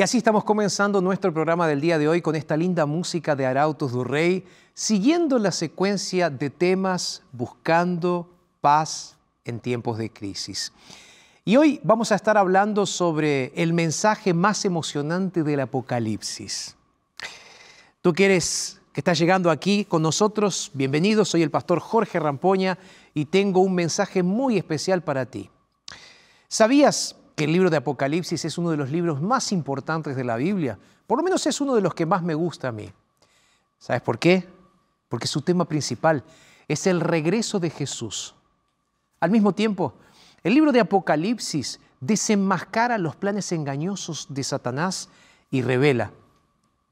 [0.00, 3.44] Y así estamos comenzando nuestro programa del día de hoy con esta linda música de
[3.44, 8.26] Arautos du Rey, siguiendo la secuencia de temas buscando
[8.62, 10.72] paz en tiempos de crisis.
[11.44, 16.76] Y hoy vamos a estar hablando sobre el mensaje más emocionante del Apocalipsis.
[18.00, 22.78] Tú quieres que estás llegando aquí con nosotros, bienvenido, soy el pastor Jorge Rampoña
[23.12, 25.50] y tengo un mensaje muy especial para ti.
[26.48, 30.78] ¿Sabías el libro de Apocalipsis es uno de los libros más importantes de la Biblia.
[31.06, 32.90] Por lo menos es uno de los que más me gusta a mí.
[33.78, 34.48] ¿Sabes por qué?
[35.08, 36.22] Porque su tema principal
[36.68, 38.34] es el regreso de Jesús.
[39.20, 39.94] Al mismo tiempo,
[40.42, 45.08] el libro de Apocalipsis desenmascara los planes engañosos de Satanás
[45.50, 46.12] y revela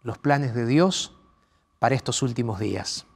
[0.03, 1.15] los planes de Dios
[1.79, 3.07] para estos últimos días.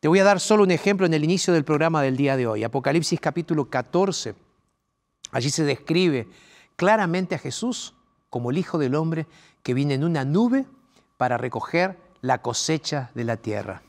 [0.00, 2.46] Te voy a dar solo un ejemplo en el inicio del programa del día de
[2.46, 2.64] hoy.
[2.64, 4.45] Apocalipsis capítulo 14
[5.32, 6.28] Allí se describe
[6.76, 7.94] claramente a Jesús
[8.30, 9.26] como el Hijo del Hombre
[9.62, 10.66] que viene en una nube
[11.16, 13.82] para recoger la cosecha de la tierra.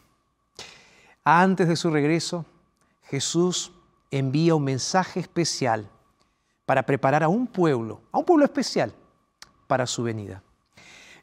[1.23, 2.45] Antes de su regreso,
[3.03, 3.71] Jesús
[4.11, 5.89] envía un mensaje especial
[6.65, 8.93] para preparar a un pueblo, a un pueblo especial,
[9.67, 10.43] para su venida.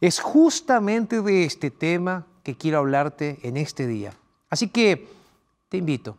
[0.00, 4.12] Es justamente de este tema que quiero hablarte en este día.
[4.50, 5.08] Así que
[5.68, 6.16] te invito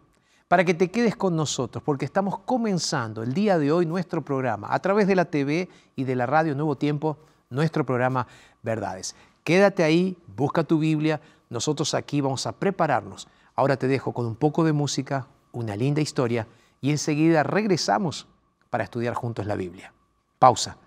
[0.56, 4.70] para que te quedes con nosotros, porque estamos comenzando el día de hoy nuestro programa
[4.72, 5.68] a través de la TV
[5.98, 7.18] y de la radio Nuevo Tiempo,
[7.50, 8.26] nuestro programa
[8.64, 9.18] Verdades.
[9.44, 13.28] Quédate ahí, busca tu Biblia, nosotros aquí vamos a prepararnos.
[13.54, 16.48] Ahora te dejo con un poco de música, una linda historia
[16.80, 18.26] y enseguida regresamos
[18.70, 19.92] para estudiar juntos la Biblia.
[20.40, 20.78] Pausa,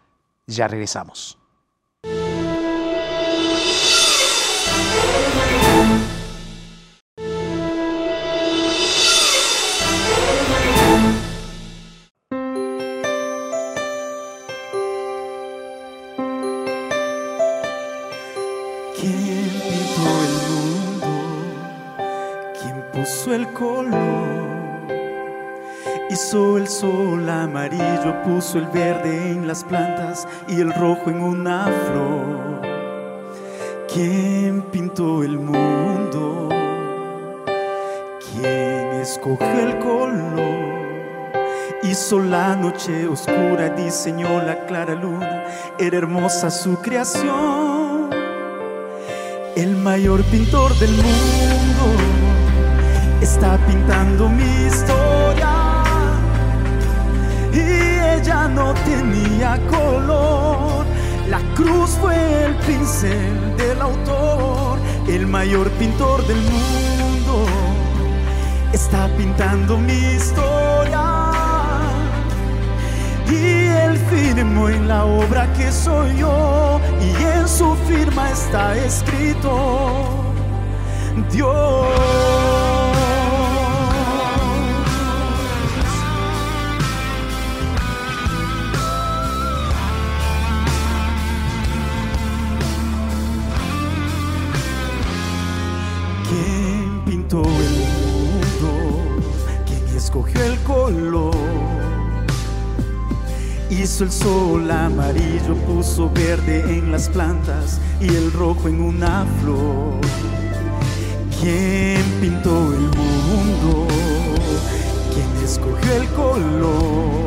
[0.46, 1.37] ya regresamos.
[23.58, 24.38] Color.
[26.10, 31.64] Hizo el sol amarillo, puso el verde en las plantas y el rojo en una
[31.66, 32.62] flor.
[33.92, 36.48] ¿Quién pintó el mundo?
[38.32, 40.68] ¿Quién escoge el color?
[41.82, 45.44] Hizo la noche oscura, diseñó la clara luna,
[45.78, 48.10] era hermosa su creación.
[49.56, 52.18] El mayor pintor del mundo
[53.20, 55.82] está pintando mi historia
[57.52, 57.58] y
[58.16, 60.86] ella no tenía color.
[61.28, 64.78] La cruz fue el pincel del autor,
[65.08, 67.46] el mayor pintor del mundo.
[68.72, 71.04] Está pintando mi historia.
[73.30, 76.80] Y él firmó en la obra que soy yo.
[77.00, 80.24] Y en su firma está escrito.
[81.30, 82.27] Dios.
[97.28, 97.70] ¿Quién pintó el
[98.06, 99.20] mundo?
[99.66, 101.36] ¿Quién escogió el color?
[103.68, 110.00] Hizo el sol amarillo, puso verde en las plantas y el rojo en una flor.
[111.38, 113.86] ¿Quién pintó el mundo?
[115.12, 117.18] ¿Quién escogió el color?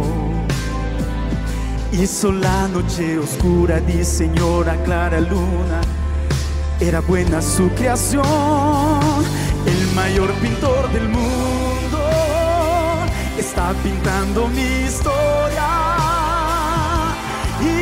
[1.92, 5.82] Hizo la noche oscura, diseñó la clara luna.
[6.80, 8.24] Era buena su creación,
[9.96, 12.00] mayor pintor del mundo
[13.38, 15.70] está pintando mi historia.
[17.62, 17.74] Y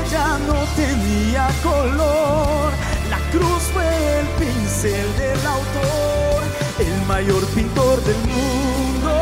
[0.00, 2.72] ella no tenía color,
[3.10, 6.42] la cruz fue el pincel del autor,
[6.78, 9.20] el mayor pintor del mundo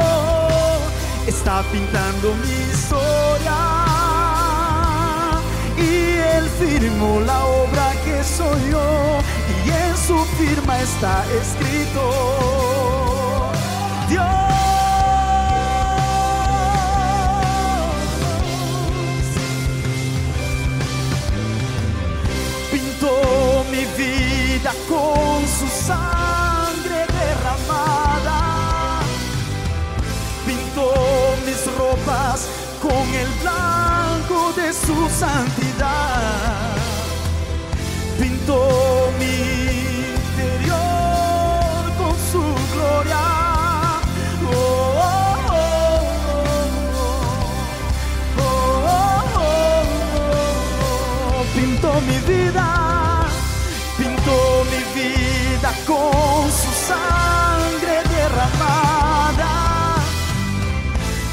[1.27, 3.59] está pintando mi historia.
[5.79, 6.02] Y
[6.37, 9.21] él firmó la obra que soy yo,
[9.65, 12.05] y en su firma está escrito.
[14.09, 14.25] Dios
[22.71, 28.41] pintó mi vida con su sangre derramada.
[30.47, 30.93] Pintó
[31.47, 32.49] mis ropas
[32.81, 36.02] con el blanco de su santidad.
[56.93, 59.53] Sangre derramada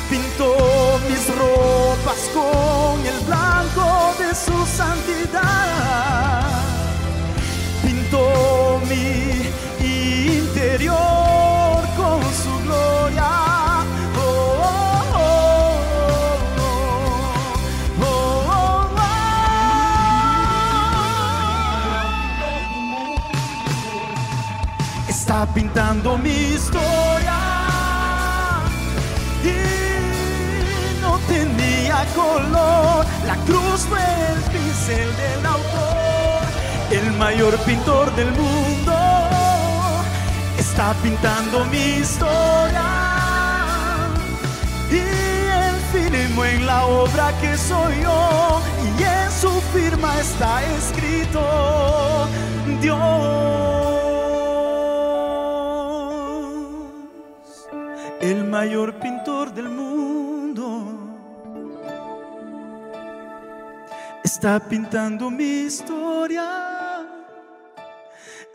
[0.09, 6.08] pintó mis ropas con el blanco de su santidad.
[25.59, 27.37] Pintando mi historia
[29.43, 33.05] y no tenía color.
[33.27, 33.99] La cruz fue
[34.31, 36.41] el pincel del autor,
[36.91, 38.95] el mayor pintor del mundo.
[40.57, 42.89] Está pintando mi historia
[44.89, 44.99] y
[45.63, 48.61] él firmó en la obra que soy yo
[48.97, 52.29] y en su firma está escrito
[52.81, 53.98] Dios
[58.19, 60.85] el mayor pintor del mundo,
[64.23, 67.05] está pintando mi historia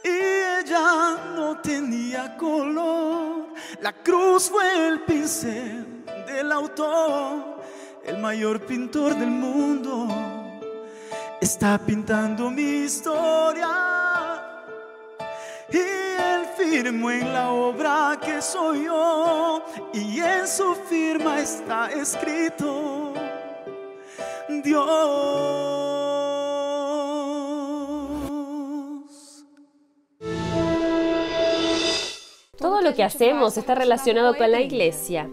[0.05, 3.49] y ella no tenía color.
[3.81, 7.63] La cruz fue el pincel del autor,
[8.05, 10.09] el mayor pintor del mundo,
[11.41, 13.94] está pintando mi historia.
[16.75, 19.63] Firmó en la obra que soy yo,
[19.93, 23.13] y en su firma está escrito
[24.65, 24.85] Dios.
[32.59, 35.31] Todo lo que hacemos está relacionado con la iglesia.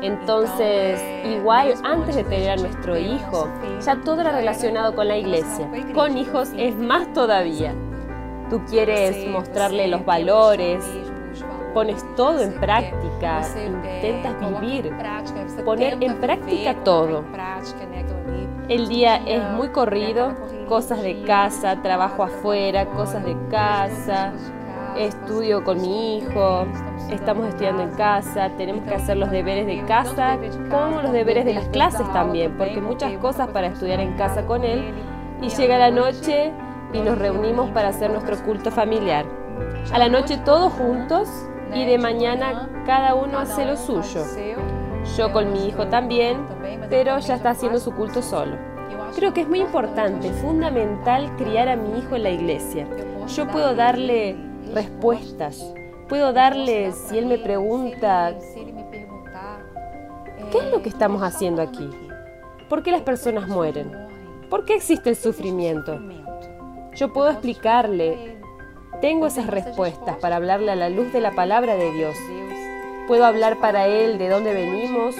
[0.00, 3.48] Entonces, igual antes de tener a nuestro hijo,
[3.84, 5.68] ya todo era relacionado con la iglesia.
[5.92, 7.74] Con hijos es más todavía.
[8.50, 10.82] Tú quieres mostrarle los valores,
[11.74, 14.92] pones todo en práctica, intentas vivir,
[15.64, 17.24] poner en práctica todo.
[18.68, 20.34] El día es muy corrido,
[20.68, 24.32] cosas de casa, trabajo afuera, cosas de casa,
[24.96, 26.66] estudio con mi hijo,
[27.10, 30.38] estamos estudiando en casa, tenemos que hacer los deberes de casa
[30.70, 34.64] como los deberes de las clases también, porque muchas cosas para estudiar en casa con
[34.64, 34.92] él
[35.40, 36.52] y llega la noche
[36.92, 39.26] y nos reunimos para hacer nuestro culto familiar.
[39.92, 41.28] A la noche todos juntos
[41.74, 44.24] y de mañana cada uno hace lo suyo.
[45.16, 46.46] Yo con mi hijo también,
[46.90, 48.56] pero ya está haciendo su culto solo.
[49.14, 52.86] Creo que es muy importante, fundamental criar a mi hijo en la iglesia.
[53.34, 54.36] Yo puedo darle
[54.74, 55.74] respuestas,
[56.08, 58.34] puedo darle, si él me pregunta,
[60.50, 61.88] ¿qué es lo que estamos haciendo aquí?
[62.68, 63.92] ¿Por qué las personas mueren?
[64.50, 66.00] ¿Por qué existe el sufrimiento?
[66.98, 68.38] Yo puedo explicarle,
[69.00, 72.16] tengo esas respuestas para hablarle a la luz de la palabra de Dios.
[73.06, 75.14] Puedo hablar para él de dónde venimos,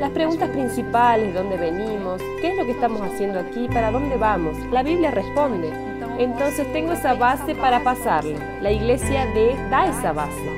[0.00, 4.16] las preguntas principales, de dónde venimos, qué es lo que estamos haciendo aquí, para dónde
[4.16, 4.56] vamos.
[4.72, 5.72] La Biblia responde.
[6.18, 8.36] Entonces tengo esa base para pasarle.
[8.60, 10.50] La iglesia de, da esa base.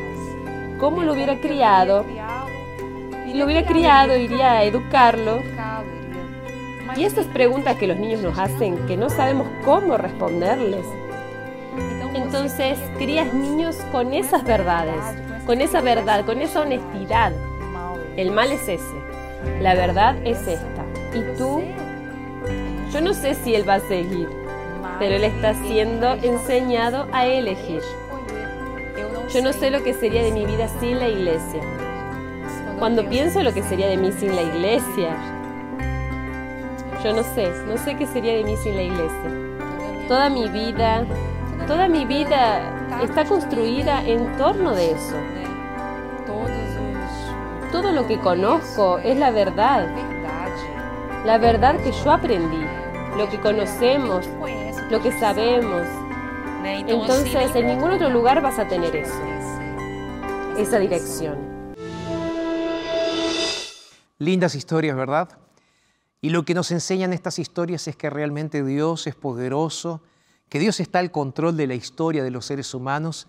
[0.80, 2.06] ¿Cómo lo hubiera criado?
[3.34, 5.42] Lo hubiera criado, iría a educarlo.
[6.96, 10.86] Y estas preguntas que los niños nos hacen, que no sabemos cómo responderles.
[12.14, 15.02] Entonces crías niños con esas verdades,
[15.44, 17.32] con esa verdad, con esa honestidad.
[18.16, 18.96] El mal es ese.
[19.60, 20.86] La verdad es esta.
[21.14, 21.62] ¿Y tú?
[22.92, 24.28] Yo no sé si él va a seguir,
[24.98, 27.82] pero él está siendo enseñado a elegir.
[29.34, 31.60] Yo no sé lo que sería de mi vida sin la iglesia.
[32.78, 35.36] Cuando pienso lo que sería de mí sin la iglesia,
[37.06, 40.08] yo no sé, no sé qué sería de mí sin la iglesia.
[40.08, 41.06] Toda mi vida,
[41.68, 45.14] toda mi vida está construida en torno de eso.
[47.70, 49.86] Todo lo que conozco es la verdad.
[51.25, 52.64] La verdad que yo aprendí,
[53.16, 54.26] lo que conocemos,
[54.90, 55.86] lo que sabemos.
[56.64, 59.22] Entonces, en ningún otro lugar vas a tener eso,
[60.58, 61.36] esa dirección.
[64.18, 65.45] Lindas historias, ¿verdad?
[66.26, 70.00] Y lo que nos enseñan estas historias es que realmente Dios es poderoso,
[70.49, 73.28] que Dios está al control de la historia de los seres humanos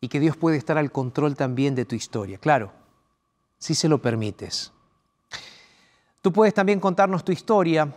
[0.00, 2.38] y que Dios puede estar al control también de tu historia.
[2.38, 2.70] Claro,
[3.58, 4.72] si se lo permites.
[6.22, 7.92] Tú puedes también contarnos tu historia,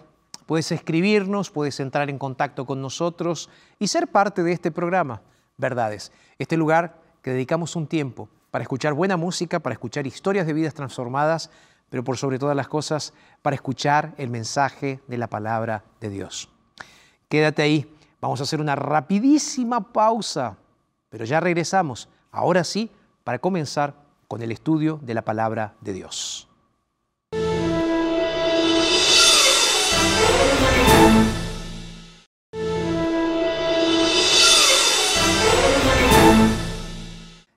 [0.47, 5.21] puedes escribirnos, puedes entrar en contacto con nosotros y ser parte de este programa,
[5.57, 10.53] Verdades, este lugar que dedicamos un tiempo para escuchar buena música, para escuchar historias de
[10.53, 11.51] vidas transformadas,
[11.93, 16.49] pero por sobre todas las cosas, para escuchar el mensaje de la palabra de Dios.
[17.29, 20.57] Quédate ahí, vamos a hacer una rapidísima pausa,
[21.09, 22.89] pero ya regresamos, ahora sí,
[23.23, 23.93] para comenzar
[24.27, 26.49] con el estudio de la palabra de Dios.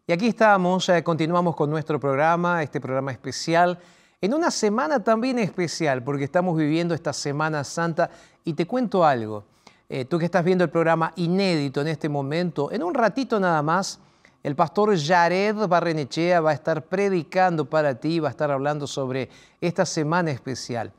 [0.06, 3.78] Y aquí estamos, eh, continuamos con nuestro programa, este programa especial,
[4.20, 8.10] en una semana también especial, porque estamos viviendo esta Semana Santa
[8.44, 9.44] y te cuento algo.
[9.88, 13.62] Eh, tú que estás viendo el programa inédito en este momento, en un ratito nada
[13.62, 14.00] más,
[14.42, 19.28] el pastor Jared Barrenechea va a estar predicando para ti, va a estar hablando sobre
[19.60, 20.92] esta semana especial.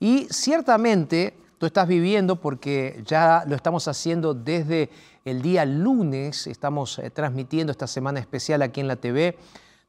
[0.00, 4.90] Y ciertamente tú estás viviendo porque ya lo estamos haciendo desde
[5.24, 9.36] el día lunes, estamos eh, transmitiendo esta semana especial aquí en la TV.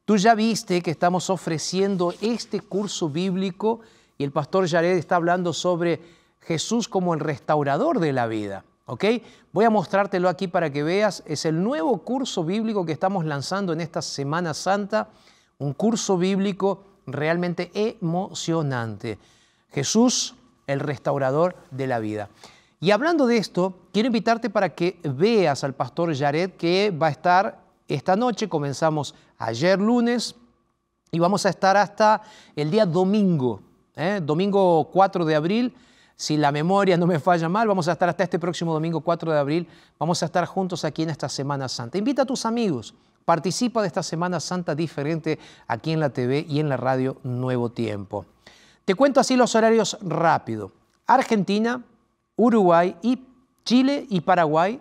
[0.06, 3.80] Tú ya viste que estamos ofreciendo este curso bíblico
[4.20, 6.00] y el pastor Jared está hablando sobre
[6.42, 8.64] Jesús como el restaurador de la vida.
[8.86, 9.04] ¿Ok?
[9.52, 11.24] Voy a mostrártelo aquí para que veas.
[11.26, 15.10] Es el nuevo curso bíblico que estamos lanzando en esta Semana Santa.
[15.58, 19.18] Un curso bíblico realmente emocionante.
[19.72, 20.36] Jesús,
[20.68, 22.30] el restaurador de la vida.
[22.80, 27.12] Y hablando de esto, quiero invitarte para que veas al pastor Jared que va a
[27.12, 28.50] estar esta noche.
[28.50, 30.36] Comenzamos ayer lunes
[31.12, 32.22] y vamos a estar hasta
[32.56, 33.62] el día domingo,
[33.96, 34.20] ¿eh?
[34.24, 35.75] domingo 4 de abril
[36.15, 39.34] si la memoria no me falla mal, vamos a estar hasta este próximo domingo 4
[39.34, 39.68] de abril,
[40.00, 41.98] vamos a estar juntos aquí en esta Semana Santa.
[41.98, 42.94] Invita a tus amigos,
[43.25, 45.38] participa de esta Semana Santa diferente
[45.68, 48.25] aquí en la TV y en la radio Nuevo Tiempo.
[48.86, 50.72] Te cuento así los horarios rápido.
[51.06, 51.84] Argentina,
[52.38, 53.22] Uruguay y
[53.65, 54.80] Chile y Paraguay.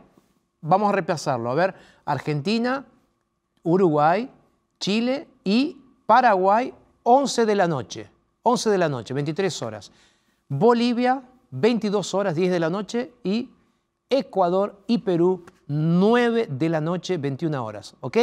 [0.61, 1.50] Vamos a repasarlo.
[1.50, 2.84] A ver, Argentina,
[3.64, 4.30] Uruguay,
[4.78, 8.09] Chile y Paraguay, 11 de la noche.
[8.44, 9.90] 11 de la noche, 23 horas.
[10.49, 13.50] Bolivia, 22 horas, 10 de la noche, y
[14.09, 17.94] Ecuador y Perú, 9 de la noche, 21 horas.
[18.00, 18.18] ¿Ok?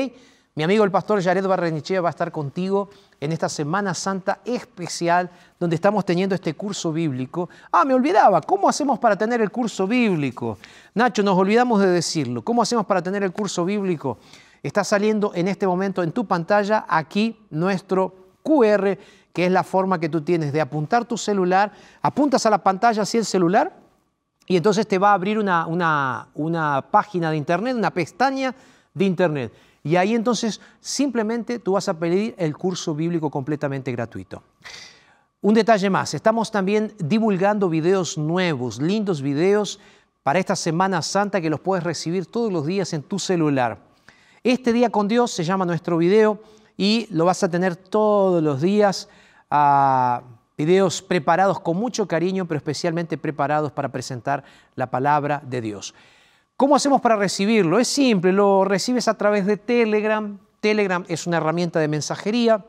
[0.54, 2.90] Mi amigo el pastor Jared Barrenichea va a estar contigo
[3.22, 7.50] en esta Semana Santa especial donde estamos teniendo este curso bíblico.
[7.72, 10.58] Ah, me olvidaba, ¿cómo hacemos para tener el curso bíblico?
[10.94, 12.44] Nacho, nos olvidamos de decirlo.
[12.44, 14.18] ¿Cómo hacemos para tener el curso bíblico?
[14.64, 18.14] Está saliendo en este momento en tu pantalla aquí nuestro
[18.44, 18.98] QR
[19.34, 23.04] que es la forma que tú tienes de apuntar tu celular, apuntas a la pantalla
[23.04, 23.74] así el celular
[24.46, 28.54] y entonces te va a abrir una, una, página de internet, una pestaña
[28.94, 29.54] de internet.
[29.84, 34.44] Y ahí entonces simplemente tú vas a pedir el curso bíblico completamente gratuito.
[35.42, 39.80] Un detalle más, estamos también divulgando videos nuevos, lindos videos
[40.22, 43.91] para esta Semana Santa que los puedes recibir todos los días en tu celular.
[44.44, 46.42] Este día con Dios se llama nuestro video
[46.76, 49.08] y lo vas a tener todos los días.
[49.52, 50.22] a
[50.58, 54.44] videos preparados con mucho cariño, pero especialmente preparados para presentar
[54.76, 55.96] la palabra de Dios.
[56.56, 57.80] ¿Cómo hacemos para recibirlo?
[57.80, 60.38] Es simple, lo recibes a través de Telegram.
[60.60, 62.64] Telegram es una herramienta de mensajería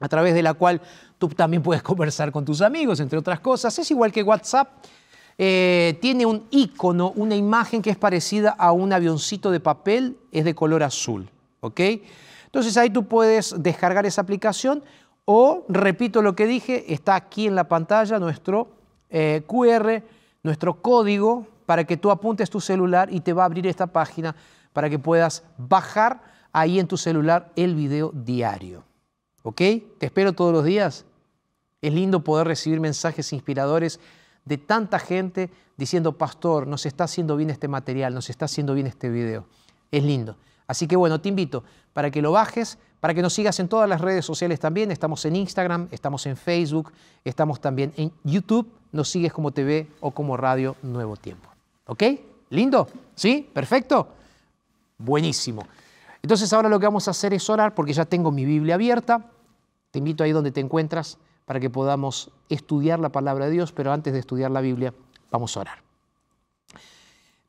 [0.00, 0.80] a través de la cual
[1.18, 3.78] tú también puedes conversar con tus amigos, entre otras cosas.
[3.78, 4.68] Es igual que WhatsApp.
[5.42, 10.44] Eh, tiene un icono, una imagen que es parecida a un avioncito de papel, es
[10.44, 11.30] de color azul.
[11.60, 11.80] ¿ok?
[12.44, 14.84] Entonces ahí tú puedes descargar esa aplicación
[15.24, 18.68] o, repito lo que dije, está aquí en la pantalla nuestro
[19.08, 20.02] eh, QR,
[20.42, 24.36] nuestro código para que tú apuntes tu celular y te va a abrir esta página
[24.74, 26.20] para que puedas bajar
[26.52, 28.84] ahí en tu celular el video diario.
[29.42, 29.62] ¿Ok?
[29.96, 31.06] Te espero todos los días.
[31.80, 34.00] Es lindo poder recibir mensajes inspiradores
[34.50, 38.88] de tanta gente diciendo, pastor, nos está haciendo bien este material, nos está haciendo bien
[38.88, 39.46] este video.
[39.92, 40.36] Es lindo.
[40.66, 43.88] Así que bueno, te invito para que lo bajes, para que nos sigas en todas
[43.88, 44.90] las redes sociales también.
[44.90, 46.92] Estamos en Instagram, estamos en Facebook,
[47.24, 48.68] estamos también en YouTube.
[48.90, 51.48] Nos sigues como TV o como Radio Nuevo Tiempo.
[51.86, 52.02] ¿Ok?
[52.48, 52.88] ¿Lindo?
[53.14, 53.48] ¿Sí?
[53.54, 54.08] ¿Perfecto?
[54.98, 55.64] Buenísimo.
[56.22, 59.30] Entonces ahora lo que vamos a hacer es orar porque ya tengo mi Biblia abierta.
[59.92, 61.18] Te invito ahí donde te encuentras
[61.50, 64.94] para que podamos estudiar la palabra de Dios, pero antes de estudiar la Biblia,
[65.32, 65.82] vamos a orar.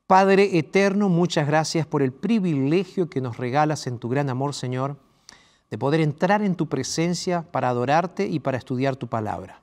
[0.08, 4.96] Padre eterno, muchas gracias por el privilegio que nos regalas en tu gran amor, Señor,
[5.70, 9.60] de poder entrar en tu presencia para adorarte y para estudiar tu palabra.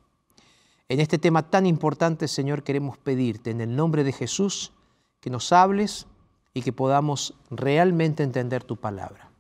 [0.88, 4.72] En este tema tan importante, Señor, queremos pedirte en el nombre de Jesús
[5.20, 6.08] que nos hables
[6.54, 9.32] y que podamos realmente entender tu palabra.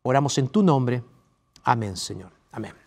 [0.00, 1.02] Oramos en tu nombre.
[1.62, 2.32] Amén, Señor.
[2.52, 2.79] Amén.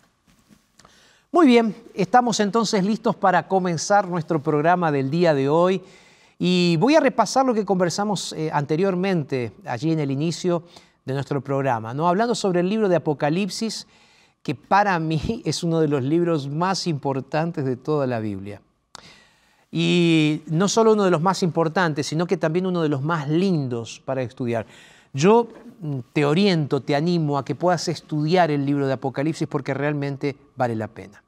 [1.34, 5.82] Muy bien, estamos entonces listos para comenzar nuestro programa del día de hoy.
[6.38, 10.62] Y voy a repasar lo que conversamos eh, anteriormente, allí en el inicio
[11.04, 12.06] de nuestro programa, ¿no?
[12.06, 13.88] hablando sobre el libro de Apocalipsis,
[14.44, 18.62] que para mí es uno de los libros más importantes de toda la Biblia.
[19.72, 23.28] Y no solo uno de los más importantes, sino que también uno de los más
[23.28, 24.66] lindos para estudiar.
[25.12, 25.48] Yo
[25.80, 30.36] mm, te oriento, te animo a que puedas estudiar el libro de Apocalipsis porque realmente
[30.54, 31.23] vale la pena.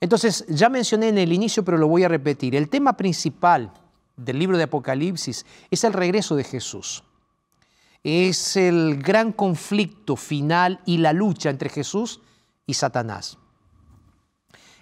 [0.00, 2.54] Entonces, ya mencioné en el inicio, pero lo voy a repetir.
[2.54, 3.72] El tema principal
[4.16, 7.02] del libro de Apocalipsis es el regreso de Jesús.
[8.02, 12.20] Es el gran conflicto final y la lucha entre Jesús
[12.66, 13.38] y Satanás.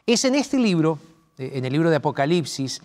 [0.07, 0.99] Es en este libro,
[1.39, 2.83] eh, en el libro de Apocalipsis,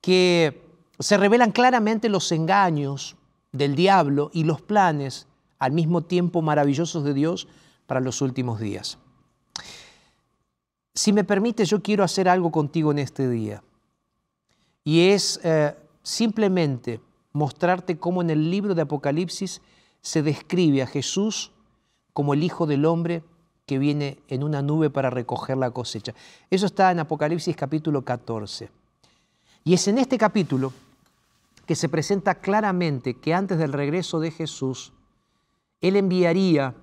[0.00, 0.62] que
[0.98, 3.16] se revelan claramente los engaños
[3.52, 5.26] del diablo y los planes
[5.58, 7.48] al mismo tiempo maravillosos de Dios
[7.86, 8.98] para los últimos días.
[10.98, 13.62] Si me permite, yo quiero hacer algo contigo en este día.
[14.82, 17.00] Y es eh, simplemente
[17.32, 19.62] mostrarte cómo en el libro de Apocalipsis
[20.00, 21.52] se describe a Jesús
[22.12, 23.22] como el Hijo del Hombre
[23.64, 26.14] que viene en una nube para recoger la cosecha.
[26.50, 28.68] Eso está en Apocalipsis capítulo 14.
[29.62, 30.72] Y es en este capítulo
[31.64, 34.92] que se presenta claramente que antes del regreso de Jesús,
[35.80, 36.74] Él enviaría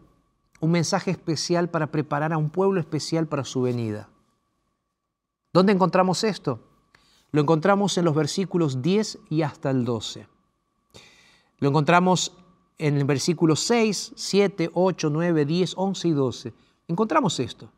[0.60, 4.10] un mensaje especial para preparar a un pueblo especial para su venida.
[5.54, 6.60] ¿Dónde encontramos esto?
[7.32, 10.28] Lo encontramos en los versículos 10 y hasta el 12.
[11.60, 12.34] Lo encontramos
[12.78, 16.54] en el versículo 6, 7, 8, 9, 10, 11 y 12.
[16.88, 17.70] Encontramos esto.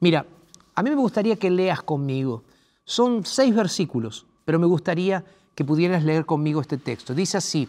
[0.00, 0.26] Mira,
[0.74, 2.42] a mí me gustaría que leas conmigo.
[2.84, 7.14] Son seis versículos, pero me gustaría que pudieras leer conmigo este texto.
[7.14, 7.66] Dice así,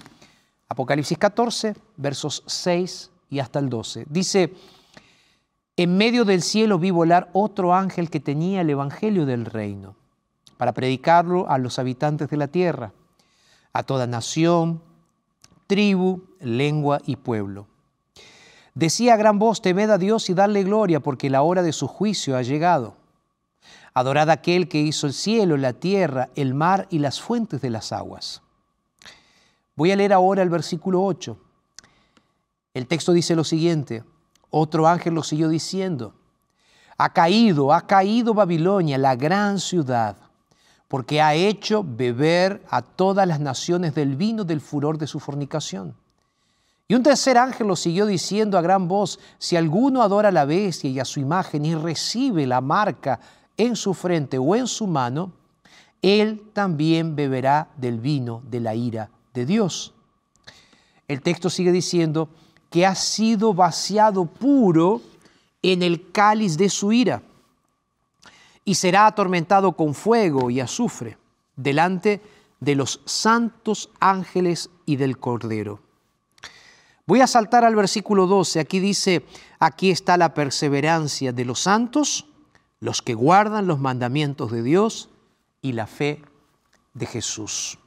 [0.67, 4.05] Apocalipsis 14, versos 6 y hasta el 12.
[4.09, 4.53] Dice,
[5.75, 9.95] en medio del cielo vi volar otro ángel que tenía el Evangelio del reino
[10.57, 12.93] para predicarlo a los habitantes de la tierra,
[13.73, 14.81] a toda nación,
[15.67, 17.67] tribu, lengua y pueblo.
[18.73, 21.87] Decía a gran voz, temed a Dios y darle gloria, porque la hora de su
[21.87, 22.95] juicio ha llegado.
[23.93, 27.71] Adorad a aquel que hizo el cielo, la tierra, el mar y las fuentes de
[27.71, 28.41] las aguas.
[29.75, 31.37] Voy a leer ahora el versículo 8.
[32.77, 34.03] El texto dice lo siguiente,
[34.51, 36.13] otro ángel lo siguió diciendo,
[36.95, 40.17] ha caído, ha caído Babilonia, la gran ciudad
[40.87, 45.95] porque ha hecho beber a todas las naciones del vino del furor de su fornicación.
[46.87, 50.45] Y un tercer ángel lo siguió diciendo a gran voz, si alguno adora a la
[50.45, 53.19] bestia y a su imagen y recibe la marca
[53.57, 55.33] en su frente o en su mano,
[56.01, 59.95] él también beberá del vino de la ira de Dios.
[61.07, 62.29] El texto sigue diciendo
[62.69, 65.01] que ha sido vaciado puro
[65.61, 67.21] en el cáliz de su ira
[68.65, 71.17] y será atormentado con fuego y azufre
[71.55, 72.21] delante
[72.59, 75.79] de los santos ángeles y del Cordero.
[77.05, 78.59] Voy a saltar al versículo 12.
[78.59, 79.25] Aquí dice,
[79.59, 82.27] aquí está la perseverancia de los santos,
[82.81, 85.09] los que guardan los mandamientos de Dios
[85.61, 86.21] y la fe
[86.93, 87.79] de Jesús.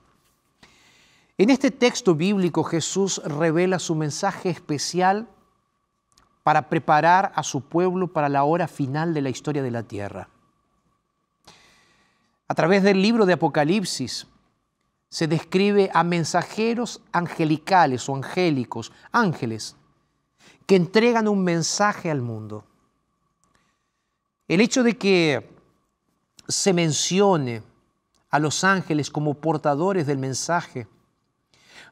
[1.41, 5.27] En este texto bíblico Jesús revela su mensaje especial
[6.43, 10.29] para preparar a su pueblo para la hora final de la historia de la tierra.
[12.47, 14.27] A través del libro de Apocalipsis,
[15.09, 19.77] se describe a mensajeros angelicales o angélicos, ángeles,
[20.67, 22.67] que entregan un mensaje al mundo.
[24.47, 25.49] El hecho de que
[26.47, 27.63] se mencione
[28.29, 30.87] a los ángeles como portadores del mensaje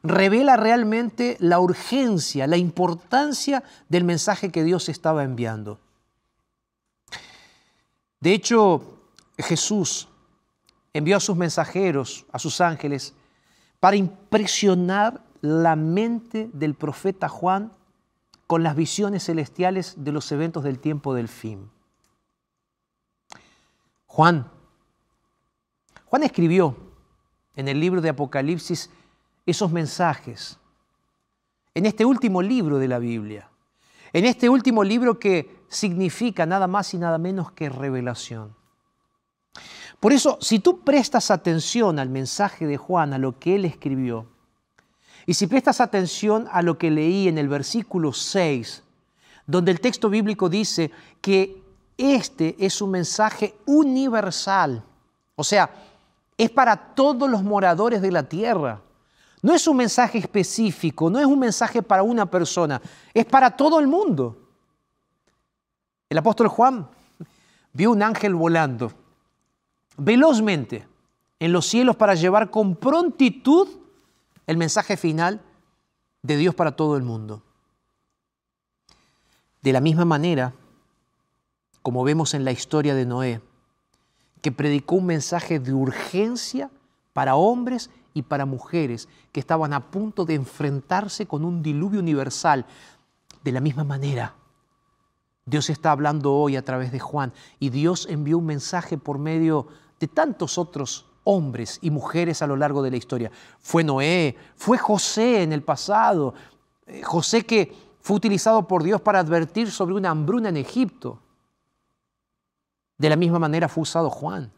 [0.03, 5.79] revela realmente la urgencia, la importancia del mensaje que Dios estaba enviando.
[8.19, 8.97] De hecho,
[9.37, 10.07] Jesús
[10.93, 13.13] envió a sus mensajeros, a sus ángeles,
[13.79, 17.71] para impresionar la mente del profeta Juan
[18.47, 21.69] con las visiones celestiales de los eventos del tiempo del fin.
[24.07, 24.49] Juan,
[26.05, 26.75] Juan escribió
[27.55, 28.89] en el libro de Apocalipsis
[29.49, 30.57] esos mensajes,
[31.73, 33.49] en este último libro de la Biblia,
[34.13, 38.55] en este último libro que significa nada más y nada menos que revelación.
[39.99, 44.27] Por eso, si tú prestas atención al mensaje de Juan, a lo que él escribió,
[45.25, 48.83] y si prestas atención a lo que leí en el versículo 6,
[49.45, 51.61] donde el texto bíblico dice que
[51.97, 54.83] este es un mensaje universal,
[55.35, 55.69] o sea,
[56.37, 58.81] es para todos los moradores de la tierra.
[59.41, 62.81] No es un mensaje específico, no es un mensaje para una persona,
[63.13, 64.37] es para todo el mundo.
[66.09, 66.89] El apóstol Juan
[67.73, 68.91] vio un ángel volando
[69.99, 70.87] velozmente
[71.39, 73.67] en los cielos para llevar con prontitud
[74.47, 75.41] el mensaje final
[76.21, 77.43] de Dios para todo el mundo.
[79.61, 80.53] De la misma manera,
[81.81, 83.41] como vemos en la historia de Noé,
[84.41, 86.71] que predicó un mensaje de urgencia
[87.13, 92.65] para hombres y para mujeres que estaban a punto de enfrentarse con un diluvio universal.
[93.43, 94.35] De la misma manera,
[95.45, 99.67] Dios está hablando hoy a través de Juan y Dios envió un mensaje por medio
[99.99, 103.31] de tantos otros hombres y mujeres a lo largo de la historia.
[103.59, 106.33] Fue Noé, fue José en el pasado,
[106.85, 111.19] eh, José que fue utilizado por Dios para advertir sobre una hambruna en Egipto.
[112.97, 114.51] De la misma manera fue usado Juan.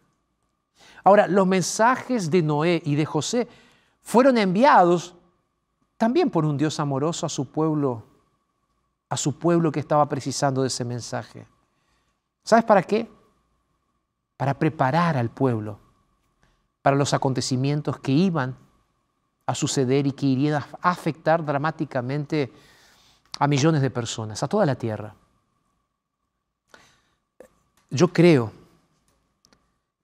[1.03, 3.47] Ahora, los mensajes de Noé y de José
[4.01, 5.15] fueron enviados
[5.97, 8.03] también por un Dios amoroso a su pueblo,
[9.09, 11.45] a su pueblo que estaba precisando de ese mensaje.
[12.43, 13.07] ¿Sabes para qué?
[14.41, 15.77] para preparar al pueblo
[16.81, 18.57] para los acontecimientos que iban
[19.45, 22.51] a suceder y que irían a afectar dramáticamente
[23.37, 25.13] a millones de personas, a toda la tierra.
[27.91, 28.51] Yo creo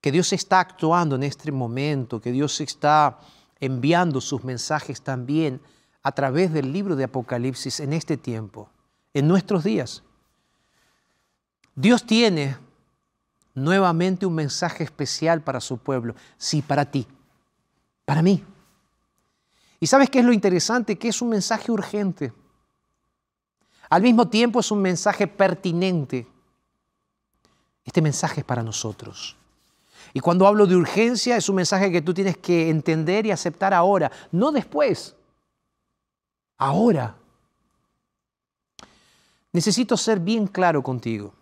[0.00, 3.18] que Dios está actuando en este momento, que Dios está
[3.60, 5.60] enviando sus mensajes también
[6.02, 8.70] a través del libro de Apocalipsis en este tiempo,
[9.12, 10.02] en nuestros días.
[11.74, 12.56] Dios tiene
[13.54, 16.14] nuevamente un mensaje especial para su pueblo.
[16.36, 17.06] Sí, para ti,
[18.04, 18.44] para mí.
[19.80, 20.98] ¿Y sabes qué es lo interesante?
[20.98, 22.32] Que es un mensaje urgente.
[23.90, 26.26] Al mismo tiempo es un mensaje pertinente.
[27.84, 29.36] Este mensaje es para nosotros.
[30.12, 33.74] Y cuando hablo de urgencia es un mensaje que tú tienes que entender y aceptar
[33.74, 35.14] ahora, no después.
[36.56, 37.14] Ahora.
[39.52, 41.32] Necesito ser bien claro contigo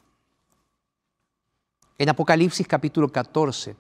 [1.99, 3.77] en Apocalipsis capítulo 14,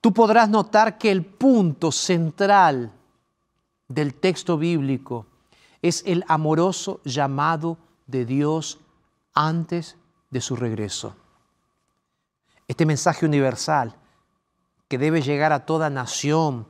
[0.00, 2.92] tú podrás notar que el punto central
[3.88, 5.26] del texto bíblico
[5.82, 8.78] es el amoroso llamado de Dios
[9.34, 9.96] antes
[10.30, 11.14] de su regreso.
[12.68, 13.94] Este mensaje universal
[14.88, 16.66] que debe llegar a toda nación,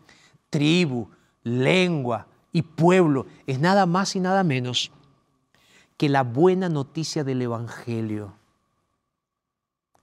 [0.51, 1.09] tribu,
[1.43, 4.91] lengua y pueblo es nada más y nada menos
[5.97, 8.35] que la buena noticia del Evangelio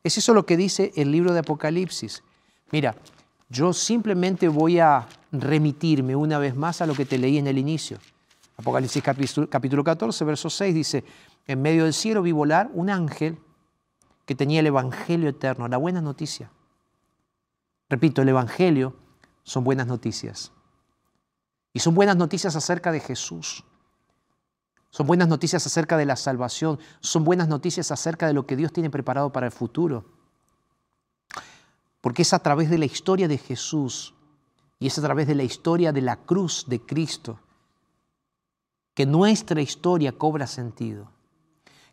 [0.04, 2.24] es eso lo que dice el libro de Apocalipsis.
[2.72, 2.96] Mira,
[3.50, 7.58] yo simplemente voy a remitirme una vez más a lo que te leí en el
[7.58, 7.98] inicio.
[8.58, 9.02] Apocalipsis
[9.50, 11.04] capítulo 14, verso 6 dice,
[11.48, 13.38] en medio del cielo vi volar un ángel
[14.26, 16.52] que tenía el Evangelio eterno, la buena noticia.
[17.90, 18.96] Repito, el Evangelio
[19.44, 20.52] son buenas noticias.
[21.74, 23.64] Y son buenas noticias acerca de Jesús.
[24.90, 28.72] Son buenas noticias acerca de la salvación, son buenas noticias acerca de lo que Dios
[28.72, 30.06] tiene preparado para el futuro.
[32.00, 34.14] porque es a través de la historia de Jesús
[34.78, 37.40] y es a través de la historia de la cruz de Cristo
[38.94, 41.13] que nuestra historia cobra sentido,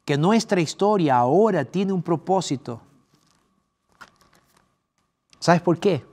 [0.05, 2.81] que nuestra historia ahora tiene un propósito.
[5.39, 6.05] ¿Sabes por qué?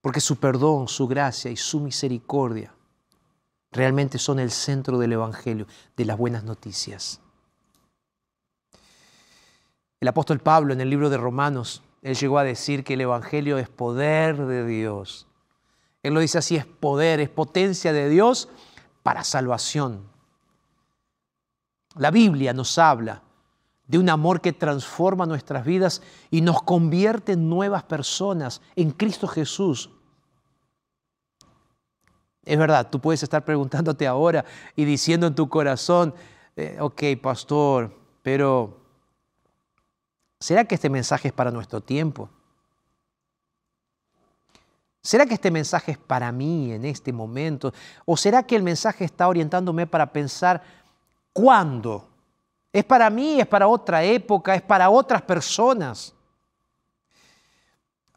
[0.00, 2.72] Porque su perdón, su gracia y su misericordia
[3.72, 7.20] realmente son el centro del Evangelio, de las buenas noticias.
[10.00, 13.58] El apóstol Pablo en el libro de Romanos, él llegó a decir que el Evangelio
[13.58, 15.26] es poder de Dios.
[16.02, 18.48] Él lo dice así, es poder, es potencia de Dios
[19.02, 20.08] para salvación.
[21.96, 23.22] La Biblia nos habla
[23.86, 29.28] de un amor que transforma nuestras vidas y nos convierte en nuevas personas en Cristo
[29.28, 29.90] Jesús.
[32.44, 36.14] Es verdad, tú puedes estar preguntándote ahora y diciendo en tu corazón,
[36.54, 38.80] eh, ok, pastor, pero
[40.38, 42.28] ¿será que este mensaje es para nuestro tiempo?
[45.02, 47.72] ¿Será que este mensaje es para mí en este momento?
[48.04, 50.62] ¿O será que el mensaje está orientándome para pensar
[51.36, 52.08] cuándo?
[52.72, 53.38] ¿Es para mí?
[53.38, 54.54] ¿Es para otra época?
[54.54, 56.14] ¿Es para otras personas?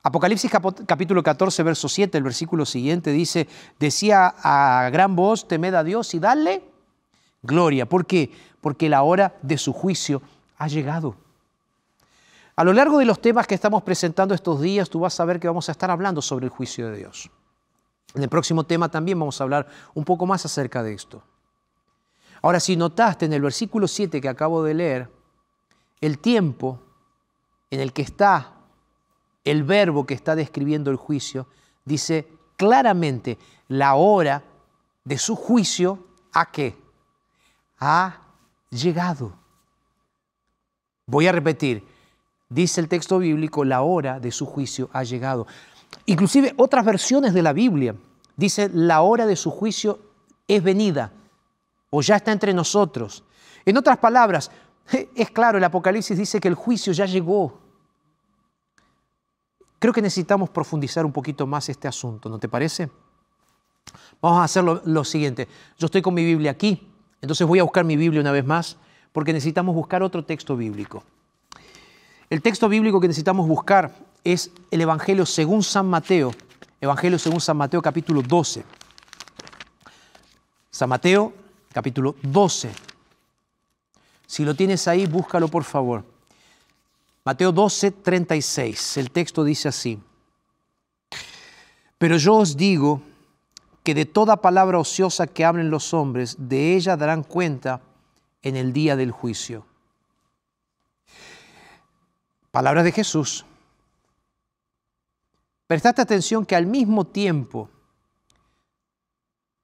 [0.02, 0.50] Apocalipsis
[0.86, 6.14] capítulo 14, verso 7, el versículo siguiente dice, decía a gran voz, temed a Dios
[6.14, 6.64] y dale
[7.44, 7.86] gloria.
[7.86, 8.32] ¿Por qué?
[8.62, 10.22] Porque la hora de su juicio
[10.58, 11.18] ha llegado.
[12.56, 15.42] A lo largo de los temas que estamos presentando estos días, tú vas a ver
[15.42, 17.30] que vamos a estar hablando sobre el juicio de Dios.
[18.16, 21.22] En el próximo tema también vamos a hablar un poco más acerca de esto.
[22.42, 25.12] Ahora, si notaste en el versículo 7 que acabo de leer,
[26.02, 26.80] el tiempo
[27.70, 28.54] en el que está
[29.44, 31.48] el verbo que está describiendo el juicio,
[31.86, 34.44] dice claramente la hora
[35.04, 36.78] de su juicio a qué?
[37.80, 38.22] Ha
[38.70, 39.34] llegado.
[41.06, 41.84] Voy a repetir,
[42.50, 45.48] dice el texto bíblico, la hora de su juicio ha llegado.
[46.06, 47.96] Inclusive otras versiones de la Biblia
[48.36, 50.00] dice la hora de su juicio
[50.48, 51.12] es venida
[51.90, 53.24] o ya está entre nosotros.
[53.66, 54.52] En otras palabras,
[55.16, 57.60] es claro, el Apocalipsis dice que el juicio ya llegó.
[59.80, 62.90] Creo que necesitamos profundizar un poquito más este asunto, ¿no te parece?
[64.22, 65.48] Vamos a hacer lo, lo, siguiente.
[65.78, 68.78] Yo estoy con mi Biblia aquí, entonces voy a buscar mi Biblia una vez más,
[69.14, 71.04] porque necesitamos buscar otro texto bíblico.
[72.30, 76.32] El texto bíblico que necesitamos buscar es el Evangelio según San Mateo,
[76.82, 78.64] Evangelio según San Mateo capítulo 12.
[80.70, 81.34] San Mateo
[81.72, 82.72] capítulo 12.
[84.28, 86.06] Si lo tienes ahí, búscalo por favor.
[87.24, 88.98] Mateo 12, 36.
[88.98, 90.00] El texto dice así.
[91.98, 93.02] Pero yo os digo
[93.84, 97.82] que de toda palabra ociosa que hablen los hombres, de ella darán cuenta
[98.42, 99.66] en el día del juicio.
[102.52, 103.46] Palabras de Jesús.
[105.68, 107.70] Prestaste atención que al mismo tiempo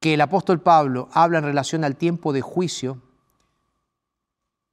[0.06, 3.00] que el apóstol Pablo habla en relación al tiempo de juicio,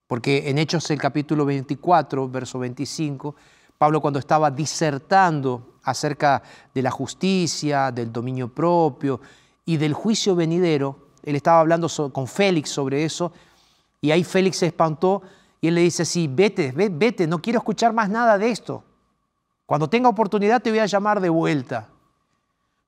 [0.07, 3.35] porque en Hechos el capítulo 24, verso 25,
[3.79, 6.43] Pablo cuando estaba disertando acerca
[6.75, 9.23] de la justicia, del dominio propio
[9.65, 13.33] y del juicio venidero, él estaba hablando con Félix sobre eso,
[14.03, 15.23] y ahí Félix se espantó
[15.63, 18.85] y él le dice, sí, vete, vete, no quiero escuchar más nada de esto.
[19.65, 21.89] Cuando tenga oportunidad te voy a llamar de vuelta.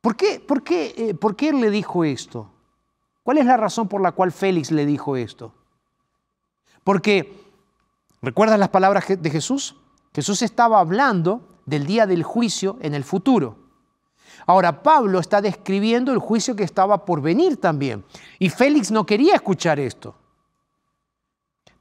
[0.04, 2.50] ¿Por qué, por qué, eh, por qué él le dijo esto?
[3.22, 5.54] ¿Cuál es la razón por la cual Félix le dijo esto?
[6.84, 7.32] Porque,
[8.20, 9.76] ¿recuerdas las palabras de Jesús?
[10.14, 13.56] Jesús estaba hablando del día del juicio en el futuro.
[14.44, 18.04] Ahora, Pablo está describiendo el juicio que estaba por venir también.
[18.38, 20.14] Y Félix no quería escuchar esto.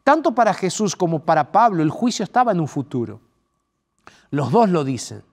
[0.05, 3.19] Tanto para Jesús como para Pablo el juicio estaba en un futuro.
[4.29, 5.25] Los dos lo dicen.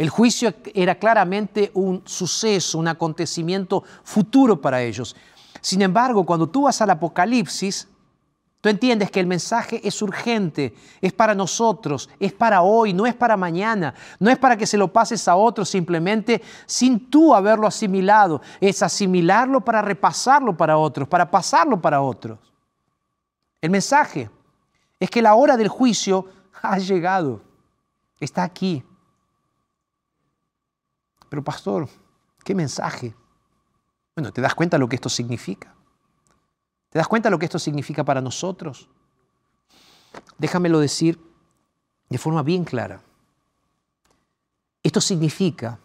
[0.00, 5.14] El juicio era claramente un suceso, un acontecimiento futuro para ellos.
[5.60, 7.86] Sin embargo, cuando tú vas al Apocalipsis,
[8.62, 13.14] tú entiendes que el mensaje es urgente, es para nosotros, es para hoy, no es
[13.14, 17.66] para mañana, no es para que se lo pases a otros simplemente sin tú haberlo
[17.66, 22.38] asimilado, es asimilarlo para repasarlo para otros, para pasarlo para otros.
[23.60, 24.30] El mensaje
[24.98, 26.24] es que la hora del juicio
[26.62, 27.42] ha llegado,
[28.18, 28.82] está aquí.
[31.30, 31.88] Pero pastor,
[32.44, 33.14] ¿qué mensaje?
[34.14, 35.74] Bueno, ¿te das cuenta lo que esto significa?
[36.90, 38.88] ¿Te das cuenta lo que esto significa para nosotros?
[40.36, 41.18] Déjamelo decir
[42.08, 43.00] de forma bien clara.
[44.82, 45.78] Esto significa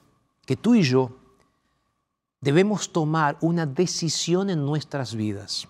[0.48, 1.12] que tú y yo
[2.42, 5.68] debemos tomar una decisión en nuestras vidas.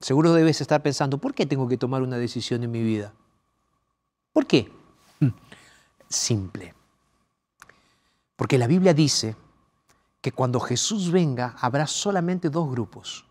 [0.00, 3.12] Seguro debes estar pensando, ¿por qué tengo que tomar una decisión en mi vida?
[4.32, 4.72] ¿Por qué?
[6.08, 6.77] simple.
[8.38, 9.34] Porque la Biblia dice
[10.20, 13.24] que cuando Jesús venga habrá solamente dos grupos,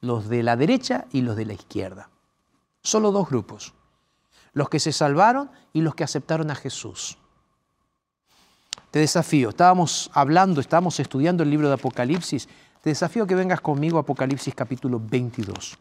[0.00, 2.08] los de la derecha y los de la izquierda.
[2.82, 3.74] Solo dos grupos,
[4.54, 7.18] los que se salvaron y los que aceptaron a Jesús.
[8.90, 12.48] Te desafío, estábamos hablando, estábamos estudiando el libro de Apocalipsis,
[12.80, 15.76] te desafío que vengas conmigo a Apocalipsis capítulo 22.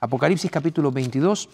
[0.00, 1.48] Apocalipsis capítulo 22,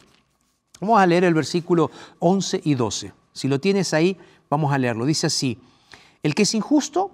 [0.81, 3.13] vamos a leer el versículo 11 y 12.
[3.33, 4.19] Si lo tienes ahí,
[4.51, 5.07] vamos a leerlo.
[5.07, 5.61] Dice así,
[6.23, 7.11] el que es injusto,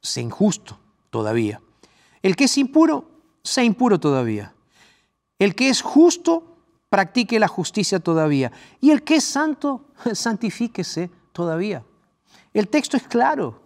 [0.00, 0.78] sea injusto
[1.10, 1.60] todavía.
[2.22, 3.04] El que es impuro,
[3.42, 4.54] sea impuro todavía.
[5.38, 6.56] El que es justo,
[6.88, 8.52] practique la justicia todavía.
[8.80, 11.84] Y el que es santo, santifíquese todavía.
[12.52, 13.60] El texto es claro.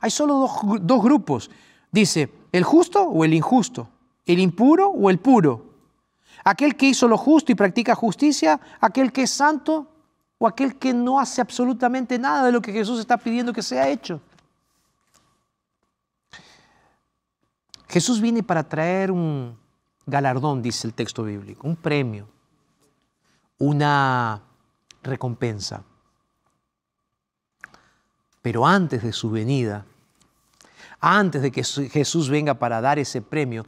[0.00, 0.50] Hay solo dos,
[0.82, 1.50] dos grupos.
[1.92, 3.88] Dice, el justo o el injusto,
[4.26, 5.74] el impuro o el puro,
[6.44, 9.93] aquel que hizo lo justo y practica justicia, aquel que es santo
[10.38, 13.88] o aquel que no hace absolutamente nada de lo que Jesús está pidiendo que sea
[13.88, 14.20] hecho.
[17.88, 19.56] Jesús viene para traer un
[20.04, 22.26] galardón, dice el texto bíblico, un premio,
[23.58, 24.42] una
[25.02, 25.82] recompensa.
[28.42, 29.86] Pero antes de su venida,
[31.00, 33.64] antes de que Jesús venga para dar ese premio,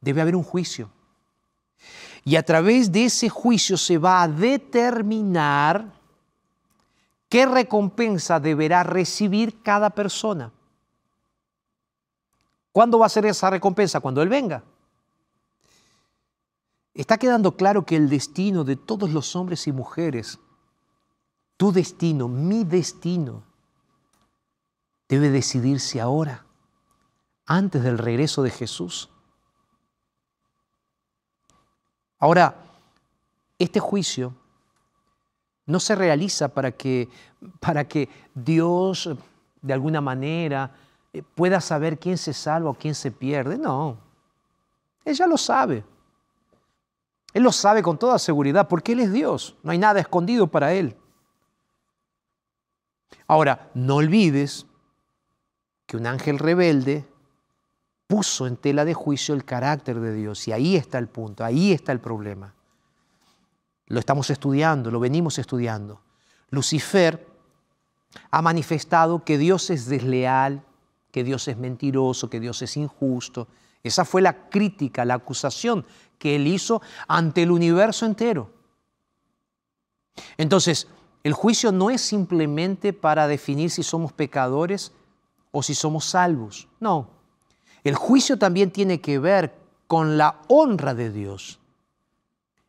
[0.00, 0.90] debe haber un juicio.
[2.24, 5.97] Y a través de ese juicio se va a determinar
[7.28, 10.52] qué recompensa deberá recibir cada persona.
[12.72, 14.00] ¿Cuándo va a ser esa recompensa?
[14.00, 14.62] Cuando Él venga.
[16.94, 20.38] Está quedando claro que el destino de todos los hombres y mujeres,
[21.56, 23.44] tu destino, mi destino,
[25.08, 26.44] debe decidirse ahora,
[27.46, 29.08] antes del regreso de Jesús.
[32.18, 32.56] Ahora,
[33.58, 34.34] este juicio
[35.68, 37.08] no se realiza para que,
[37.60, 39.10] para que Dios
[39.60, 40.72] de alguna manera
[41.12, 43.58] eh, pueda saber quién se salva o quién se pierde.
[43.58, 43.98] No,
[45.04, 45.84] Él ya lo sabe.
[47.34, 49.56] Él lo sabe con toda seguridad porque Él es Dios.
[49.62, 50.96] No hay nada escondido para Él.
[53.26, 54.66] Ahora, no olvides
[55.86, 57.06] que un ángel rebelde
[58.06, 60.48] puso en tela de juicio el carácter de Dios.
[60.48, 62.54] Y ahí está el punto, ahí está el problema.
[63.88, 66.00] Lo estamos estudiando, lo venimos estudiando.
[66.50, 67.26] Lucifer
[68.30, 70.62] ha manifestado que Dios es desleal,
[71.10, 73.48] que Dios es mentiroso, que Dios es injusto.
[73.82, 75.86] Esa fue la crítica, la acusación
[76.18, 78.50] que él hizo ante el universo entero.
[80.36, 80.88] Entonces,
[81.24, 84.92] el juicio no es simplemente para definir si somos pecadores
[85.50, 86.68] o si somos salvos.
[86.80, 87.08] No.
[87.84, 89.54] El juicio también tiene que ver
[89.86, 91.58] con la honra de Dios.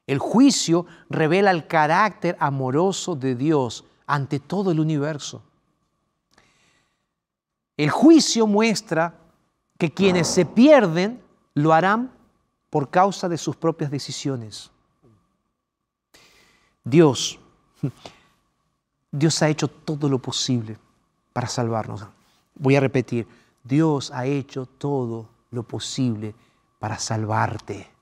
[0.10, 5.43] El juicio revela el carácter amoroso de Dios ante todo el universo.
[7.78, 9.13] El juicio muestra
[9.78, 11.22] que quienes se pierden
[11.54, 12.12] lo harán
[12.72, 14.72] por causa de sus propias decisiones.
[16.84, 17.38] Dios,
[19.12, 20.80] Dios ha hecho todo lo posible
[21.34, 22.04] para salvarnos.
[22.56, 23.28] Voy a repetir,
[23.63, 26.34] Dios ha hecho todo lo posible
[26.80, 27.98] para salvarte.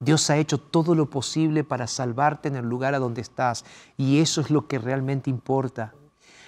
[0.00, 3.64] Dios ha hecho todo lo posible para salvarte en el lugar a donde estás
[3.96, 5.94] y eso es lo que realmente importa.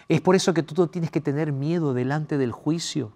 [0.08, 3.12] Es por eso que tú no tienes que tener miedo delante del juicio.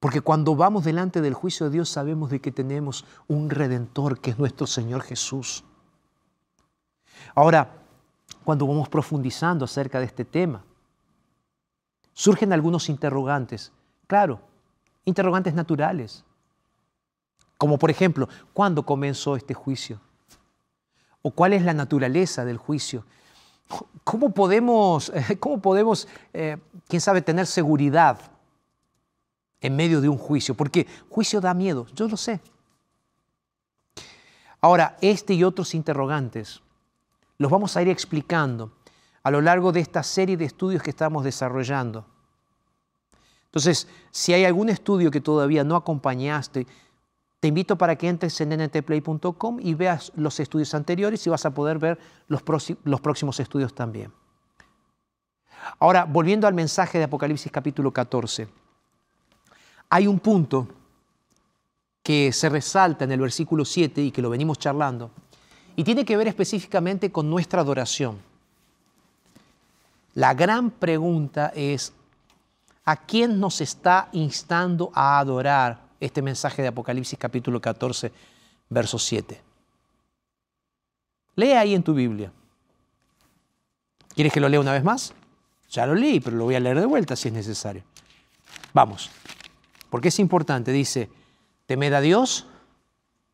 [0.00, 4.30] Porque cuando vamos delante del juicio de Dios sabemos de que tenemos un redentor que
[4.30, 5.64] es nuestro Señor Jesús.
[7.34, 7.84] Ahora,
[8.44, 10.62] cuando vamos profundizando acerca de este tema.
[12.12, 13.72] Surgen algunos interrogantes,
[14.06, 14.40] claro,
[15.04, 16.24] interrogantes naturales,
[17.58, 20.00] como por ejemplo, ¿cuándo comenzó este juicio?
[21.22, 23.04] ¿O cuál es la naturaleza del juicio?
[24.04, 28.18] ¿Cómo podemos, cómo podemos eh, quién sabe, tener seguridad
[29.60, 30.54] en medio de un juicio?
[30.54, 32.40] Porque juicio da miedo, yo lo sé.
[34.60, 36.62] Ahora, este y otros interrogantes
[37.38, 38.72] los vamos a ir explicando
[39.22, 42.06] a lo largo de esta serie de estudios que estamos desarrollando.
[43.46, 46.66] Entonces, si hay algún estudio que todavía no acompañaste,
[47.44, 51.50] te invito para que entres en ntplay.com y veas los estudios anteriores y vas a
[51.50, 52.42] poder ver los,
[52.84, 54.10] los próximos estudios también.
[55.78, 58.48] Ahora, volviendo al mensaje de Apocalipsis capítulo 14,
[59.90, 60.68] hay un punto
[62.02, 65.10] que se resalta en el versículo 7 y que lo venimos charlando,
[65.76, 68.22] y tiene que ver específicamente con nuestra adoración.
[70.14, 71.92] La gran pregunta es,
[72.86, 78.12] ¿a quién nos está instando a adorar este mensaje de Apocalipsis capítulo 14,
[78.68, 79.40] verso 7?
[81.36, 82.32] Lee ahí en tu Biblia.
[84.14, 85.14] ¿Quieres que lo lea una vez más?
[85.70, 87.82] Ya lo leí, pero lo voy a leer de vuelta si es necesario.
[88.72, 89.10] Vamos,
[89.90, 90.70] porque es importante.
[90.70, 91.10] Dice,
[91.66, 92.46] temed a Dios,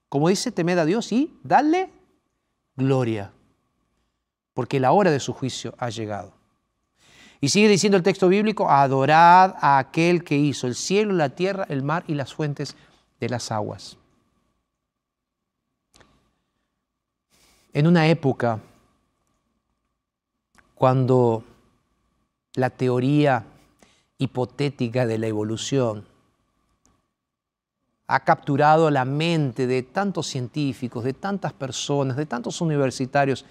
[0.08, 1.90] como dice, temed a Dios y dale
[2.76, 3.32] gloria,
[4.54, 6.39] porque la hora de su juicio ha llegado.
[7.40, 11.66] Y sigue diciendo el texto bíblico, adorad a aquel que hizo el cielo, la tierra,
[11.68, 12.76] el mar y las fuentes
[13.18, 13.96] de las aguas.
[17.72, 18.60] En una época
[20.80, 21.44] cuando
[22.54, 23.44] la teoría
[24.16, 26.06] hipotética de la evolución
[28.06, 33.44] ha capturado la mente de tantos científicos, de tantas personas, de tantos universitarios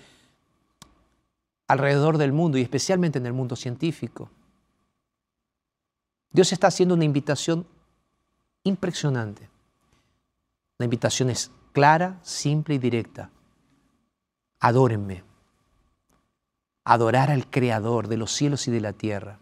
[1.69, 4.31] alrededor del mundo y especialmente en el mundo científico.
[6.31, 7.67] Dios está haciendo una invitación
[8.63, 9.47] impresionante.
[10.79, 13.29] La invitación es clara, simple y directa.
[14.59, 15.23] Adórenme.
[16.85, 19.37] Adorar al Creador de los cielos y de la tierra.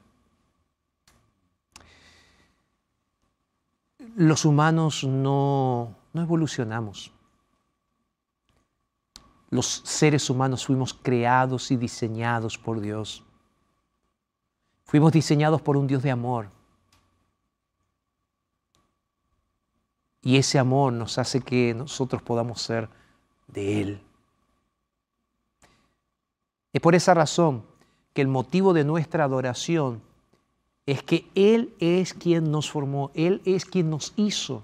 [4.17, 7.13] Los humanos no, no evolucionamos.
[9.49, 13.23] Los seres humanos fuimos creados y diseñados por Dios.
[14.83, 16.49] Fuimos diseñados por un Dios de amor.
[20.21, 22.89] Y ese amor nos hace que nosotros podamos ser
[23.47, 24.01] de Él.
[26.73, 27.63] Es por esa razón
[28.13, 30.01] que el motivo de nuestra adoración
[30.85, 34.63] es que Él es quien nos formó, Él es quien nos hizo.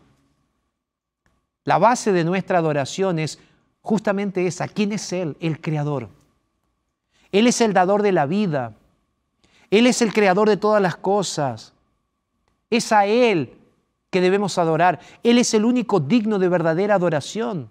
[1.64, 3.40] La base de nuestra adoración es
[3.84, 4.68] justamente esa.
[4.68, 5.38] ¿Quién es Él?
[5.40, 6.10] El Creador.
[7.32, 8.74] Él es el dador de la vida.
[9.70, 11.74] Él es el creador de todas las cosas.
[12.70, 13.56] Es a Él
[14.10, 15.00] que debemos adorar.
[15.22, 17.70] Él es el único digno de verdadera adoración.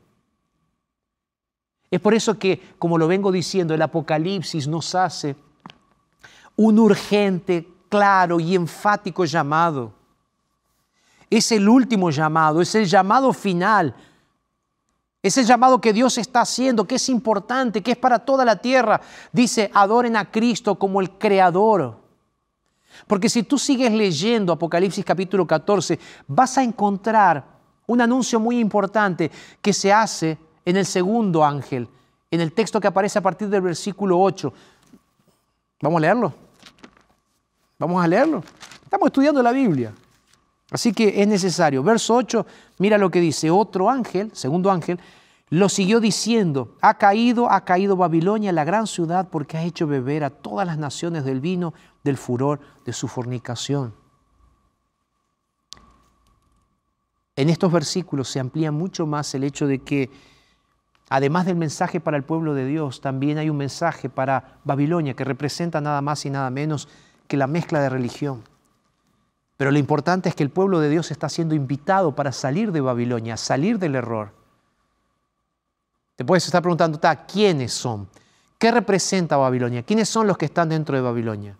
[1.90, 5.36] Es por eso que, como lo vengo diciendo, el Apocalipsis nos hace
[6.56, 9.92] un urgente, claro y enfático llamado.
[11.30, 13.94] Es el último llamado, es el llamado final
[15.22, 18.56] es el llamado que Dios está haciendo, que es importante, que es para toda la
[18.56, 19.00] tierra.
[19.32, 21.96] Dice, adoren a Cristo como el Creador.
[23.06, 27.44] Porque si tú sigues leyendo Apocalipsis capítulo 14, vas a encontrar
[27.86, 31.88] un anuncio muy importante que se hace en el segundo ángel,
[32.30, 34.52] en el texto que aparece a partir del versículo 8.
[35.80, 36.34] ¿Vamos a leerlo?
[37.78, 38.42] Vamos a leerlo.
[38.84, 39.92] Estamos estudiando la Biblia.
[40.72, 41.82] Así que es necesario.
[41.82, 42.46] Verso 8,
[42.78, 43.50] mira lo que dice.
[43.50, 44.98] Otro ángel, segundo ángel,
[45.50, 50.24] lo siguió diciendo, ha caído, ha caído Babilonia, la gran ciudad, porque ha hecho beber
[50.24, 53.94] a todas las naciones del vino del furor de su fornicación.
[57.36, 60.10] En estos versículos se amplía mucho más el hecho de que,
[61.10, 65.24] además del mensaje para el pueblo de Dios, también hay un mensaje para Babilonia, que
[65.24, 66.88] representa nada más y nada menos
[67.28, 68.42] que la mezcla de religión.
[69.62, 72.80] Pero lo importante es que el pueblo de Dios está siendo invitado para salir de
[72.80, 74.32] Babilonia, salir del error.
[76.16, 78.08] Te puedes estar preguntando, ¿quiénes son?
[78.58, 79.84] ¿Qué representa Babilonia?
[79.84, 81.56] ¿Quiénes son los que están dentro de Babilonia?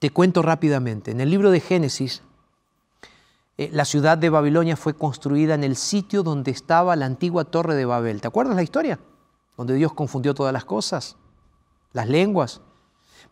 [0.00, 1.12] Te cuento rápidamente.
[1.12, 2.20] En el libro de Génesis,
[3.56, 7.76] eh, la ciudad de Babilonia fue construida en el sitio donde estaba la antigua torre
[7.76, 8.20] de Babel.
[8.20, 8.98] ¿Te acuerdas la historia?
[9.56, 11.16] Donde Dios confundió todas las cosas,
[11.92, 12.60] las lenguas.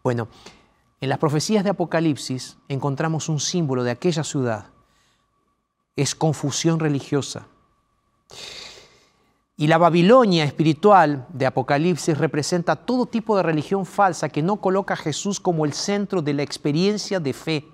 [0.05, 0.29] Bueno,
[1.01, 4.67] en las profecías de Apocalipsis encontramos un símbolo de aquella ciudad.
[5.95, 7.47] Es confusión religiosa.
[9.57, 14.95] Y la Babilonia espiritual de Apocalipsis representa todo tipo de religión falsa que no coloca
[14.95, 17.65] a Jesús como el centro de la experiencia de fe.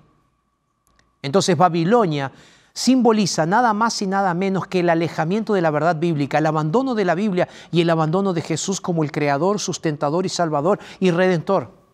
[1.21, 2.31] Entonces Babilonia
[2.73, 6.93] simboliza nada más y nada menos que el alejamiento de la verdad bíblica, el abandono
[6.93, 11.11] de la Biblia y el abandono de Jesús como el creador, sustentador y salvador y
[11.11, 11.84] redentor.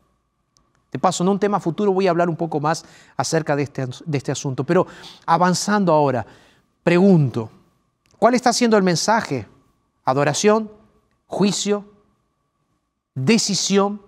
[0.92, 2.84] De paso, en un tema futuro voy a hablar un poco más
[3.16, 4.64] acerca de este, de este asunto.
[4.64, 4.88] Pero
[5.26, 6.26] avanzando ahora,
[6.84, 7.50] pregunto,
[8.18, 9.48] ¿cuál está siendo el mensaje?
[10.04, 10.70] Adoración,
[11.28, 11.86] juicio,
[13.16, 14.02] decisión.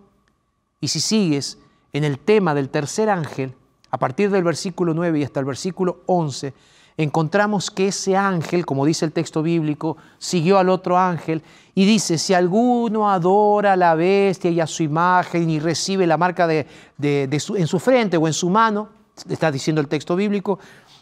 [0.81, 1.57] Y si sigues
[1.93, 3.55] en el tema del tercer ángel,
[3.89, 6.53] a partir del versículo 9 y hasta el versículo 11,
[6.97, 11.43] encontramos que ese ángel, como dice el texto bíblico, siguió al otro ángel
[11.75, 16.17] y dice, si alguno adora a la bestia y a su imagen y recibe la
[16.17, 16.67] marca de,
[16.99, 18.89] en su frente o en su mano,
[19.27, 20.59] está diciendo el texto bíblico,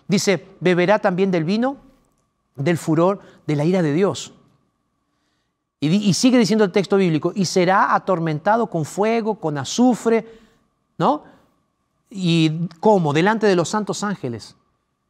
[0.08, 1.78] dice, beberá también del vino
[2.56, 4.34] del furor de la ira de Dios.
[5.80, 10.39] Y, y sigue diciendo el texto bíblico, y será atormentado con fuego, con azufre,
[10.98, 11.24] ¿no?
[12.10, 13.14] ¿Y cómo?
[13.14, 14.56] Delante de los santos ángeles.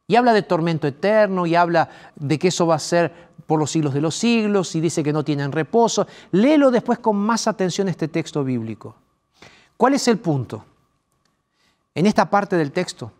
[0.07, 3.71] Y habla de tormento eterno y habla de que eso va a ser por los
[3.71, 6.07] siglos de los siglos y dice que no tienen reposo.
[6.31, 8.95] Léelo después con más atención este texto bíblico.
[9.77, 10.65] ¿Cuál es el punto?
[11.93, 13.11] En esta parte del texto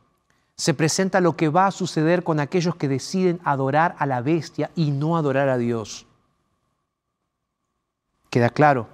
[0.55, 4.71] se presenta lo que va a suceder con aquellos que deciden adorar a la bestia
[4.75, 6.05] y no adorar a Dios.
[8.29, 8.88] ¿Queda claro?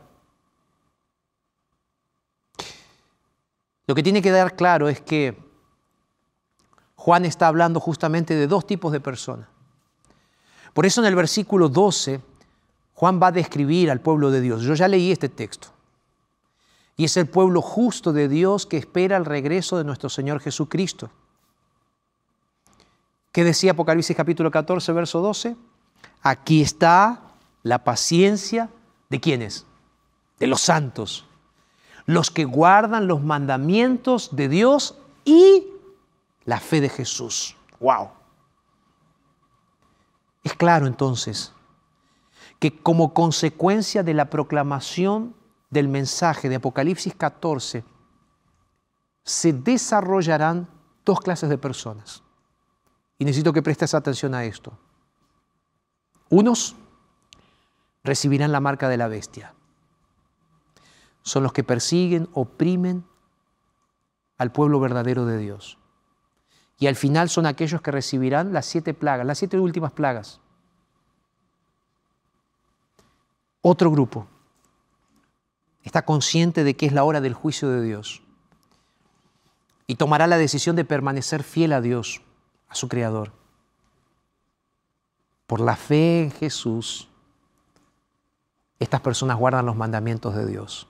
[3.85, 5.37] Lo que tiene que dar claro es que
[7.07, 9.47] Juan está hablando justamente de dos tipos de personas.
[10.73, 12.19] Por eso en el versículo 12,
[12.95, 14.63] Juan va a describir al pueblo de Dios.
[14.63, 15.69] Yo ya leí este texto.
[16.97, 21.09] Y es el pueblo justo de Dios que espera el regreso de nuestro Señor Jesucristo.
[23.31, 25.55] ¿Qué decía Apocalipsis capítulo 14, verso 12?
[26.23, 27.21] Aquí está
[27.63, 28.69] la paciencia
[29.07, 29.65] de quienes?
[30.39, 31.25] De los santos,
[32.05, 35.67] los que guardan los mandamientos de Dios y
[36.47, 37.55] la fe de Jesús.
[37.79, 38.09] ¡Wow!
[40.43, 41.53] Es claro entonces
[42.57, 45.35] que como consecuencia de la proclamación
[45.69, 47.83] del mensaje de Apocalipsis 14,
[49.23, 50.69] se desarrollarán
[51.05, 52.23] dos clases de personas.
[53.19, 54.71] Y necesito que prestes atención a esto.
[56.29, 56.77] Unos
[58.05, 59.53] recibirán la marca de la bestia.
[61.23, 63.05] Son los que persiguen, oprimen
[64.37, 65.76] al pueblo verdadero de Dios.
[66.79, 70.39] Y al final son aquellos que recibirán las siete plagas, las siete últimas plagas.
[73.61, 74.27] Otro grupo
[75.83, 78.21] está consciente de que es la hora del juicio de Dios
[79.87, 82.21] y tomará la decisión de permanecer fiel a Dios
[82.67, 83.31] a su Creador.
[85.47, 87.07] Por la fe en Jesús,
[88.79, 90.87] estas personas guardan los mandamientos de Dios.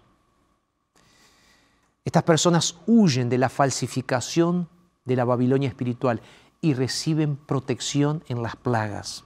[2.03, 4.67] Estas personas huyen de la falsificación
[5.07, 6.21] de la Babilonia espiritual
[6.61, 9.23] y reciben protección en las plagas.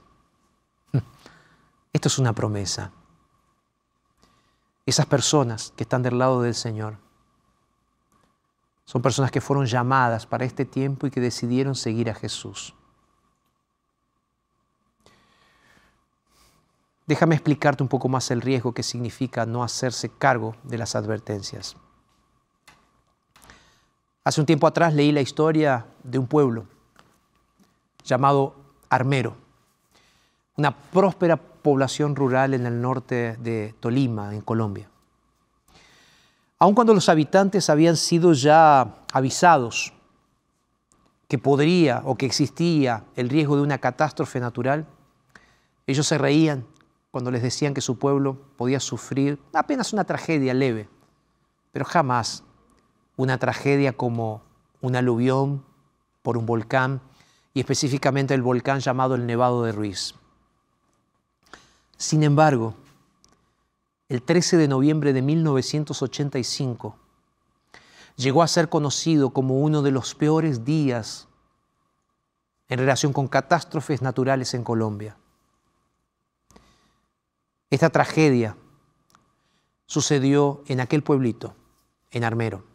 [1.92, 2.92] Esto es una promesa.
[4.86, 6.96] Esas personas que están del lado del Señor
[8.84, 12.74] son personas que fueron llamadas para este tiempo y que decidieron seguir a Jesús.
[17.06, 21.76] Déjame explicarte un poco más el riesgo que significa no hacerse cargo de las advertencias.
[24.24, 26.66] Hace un tiempo atrás leí la historia de un pueblo
[28.04, 28.54] llamado
[28.88, 29.36] Armero,
[30.56, 34.88] una próspera población rural en el norte de Tolima, en Colombia.
[36.60, 39.92] Aun cuando los habitantes habían sido ya avisados
[41.26, 44.86] que podría o que existía el riesgo de una catástrofe natural,
[45.88, 46.64] ellos se reían
[47.10, 50.88] cuando les decían que su pueblo podía sufrir apenas una tragedia leve,
[51.72, 52.44] pero jamás
[53.16, 54.42] una tragedia como
[54.80, 55.64] un aluvión
[56.22, 57.00] por un volcán
[57.54, 60.14] y específicamente el volcán llamado el Nevado de Ruiz.
[61.96, 62.74] Sin embargo,
[64.08, 66.96] el 13 de noviembre de 1985,
[68.16, 71.28] llegó a ser conocido como uno de los peores días
[72.68, 75.16] en relación con catástrofes naturales en Colombia.
[77.70, 78.56] Esta tragedia
[79.86, 81.54] sucedió en aquel pueblito,
[82.10, 82.71] en Armero.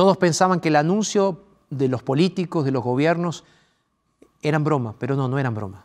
[0.00, 3.44] Todos pensaban que el anuncio de los políticos, de los gobiernos,
[4.40, 5.84] eran broma, pero no, no eran broma.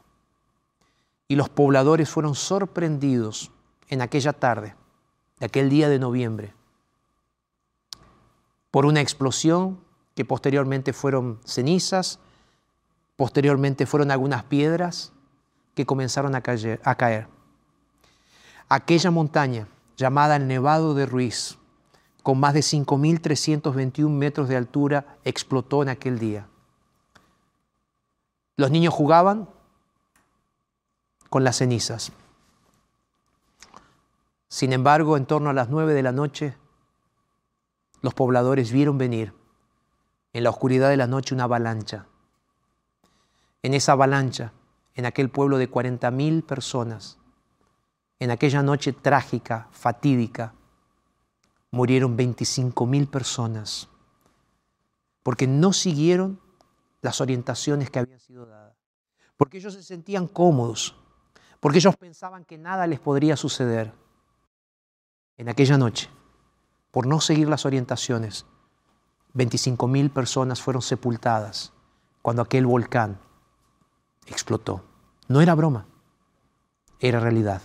[1.27, 3.51] Y los pobladores fueron sorprendidos
[3.89, 4.73] en aquella tarde,
[5.41, 6.53] de aquel día de noviembre,
[8.71, 9.81] por una explosión
[10.15, 12.19] que posteriormente fueron cenizas,
[13.17, 15.11] posteriormente fueron algunas piedras
[15.73, 16.43] que comenzaron a.
[16.85, 17.27] A caer.
[18.69, 21.57] Aquella montaña llamada el Nevado de Ruiz,
[22.25, 26.47] con más de 5.321 metros de altura, explotó en aquel día.
[28.57, 29.47] Los niños jugaban
[31.29, 32.11] con las cenizas.
[34.47, 36.57] Sin embargo, en torno a las nueve de la noche,
[38.01, 39.31] los pobladores vieron venir
[40.33, 42.07] en la oscuridad de la noche una avalancha.
[43.61, 44.51] En esa avalancha,
[44.95, 47.19] en aquel pueblo de 40 mil personas,
[48.17, 50.55] en aquella noche trágica, fatídica,
[51.75, 53.89] murieron 25 mil personas
[55.23, 56.39] porque no siguieron
[57.01, 58.77] las orientaciones que habían sido dadas,
[59.35, 60.95] porque ellos se sentían cómodos,
[61.59, 63.91] porque ellos pensaban que nada les podría suceder
[65.35, 66.09] en aquella noche,
[66.91, 68.45] por no seguir las orientaciones,
[69.33, 71.73] 25 mil personas fueron sepultadas
[72.21, 73.19] cuando aquel volcán
[74.27, 74.81] explotó.
[75.27, 75.87] No era broma,
[77.01, 77.61] era realidad.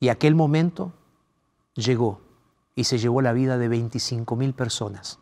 [0.00, 0.92] Y aquel momento
[1.74, 2.27] llegó
[2.78, 5.18] y se llevó la vida de 25 mil personas.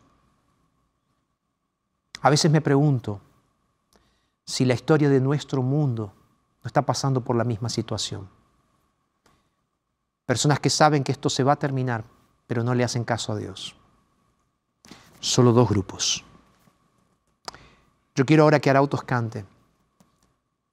[2.21, 3.19] A veces me pregunto
[4.45, 6.13] si la historia de nuestro mundo
[6.63, 8.29] no está pasando por la misma situación
[10.27, 12.03] personas que saben que esto se va a terminar,
[12.45, 13.75] pero no le hacen caso a Dios.
[15.21, 16.23] Solo dos grupos.
[18.13, 19.45] Yo quiero ahora que Arautos cante.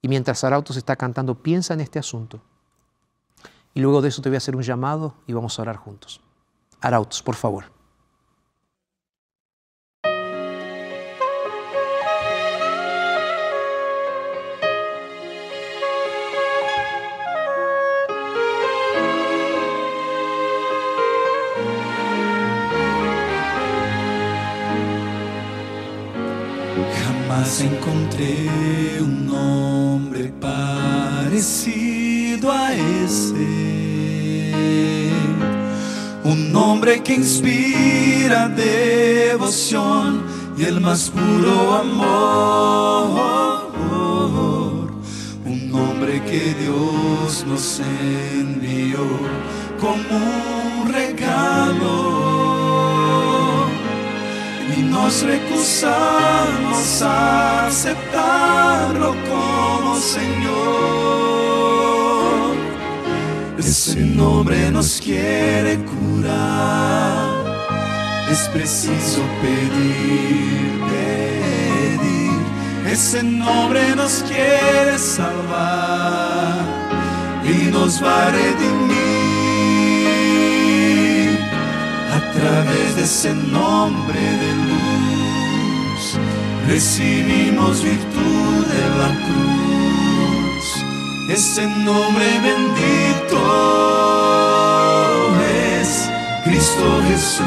[0.01, 2.41] Y mientras Arautos está cantando, piensa en este asunto.
[3.73, 6.19] Y luego de eso te voy a hacer un llamado y vamos a orar juntos.
[6.85, 7.65] Arautos, por favor.
[27.01, 31.71] Jamás encontré un hombre parecido
[32.51, 33.75] a ese.
[36.25, 40.23] Un hombre que inspira devoción
[40.57, 43.61] y el más puro amor.
[45.45, 49.05] Un hombre que Dios nos envió
[49.79, 50.17] como
[50.81, 52.15] un regalo
[54.75, 61.24] y nos recusamos a aceptarlo como Señor.
[63.67, 67.17] Ese nombre nos quiere curar,
[68.31, 72.39] es preciso pedir, pedir.
[72.93, 76.63] Ese nombre nos quiere salvar
[77.43, 78.95] y nos va a redimir
[82.13, 86.19] a través de ese nombre de luz.
[86.67, 89.64] Recibimos virtud de la cruz,
[91.29, 93.37] ese nombre bendito
[95.41, 96.09] es
[96.43, 97.45] Cristo Jesús.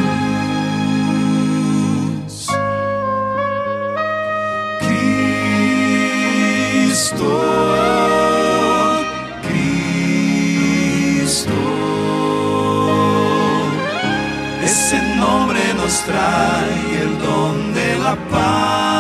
[11.20, 11.58] Cristo.
[14.62, 18.97] Ese nombre nos trae el don de la paz.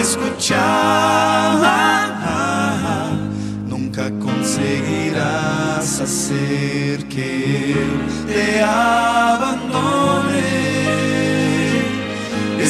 [0.00, 0.60] Escuchar.
[3.68, 9.90] Nunca conseguirás hacer que Él te abandone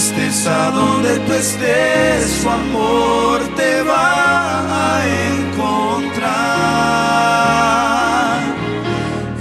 [0.00, 6.30] estés a donde tú estés, su amor te va a encontrar.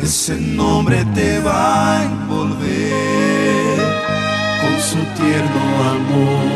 [0.04, 3.80] Ese nombre te va a envolver
[4.62, 5.62] con su tierno
[5.96, 6.49] amor, tierno amor.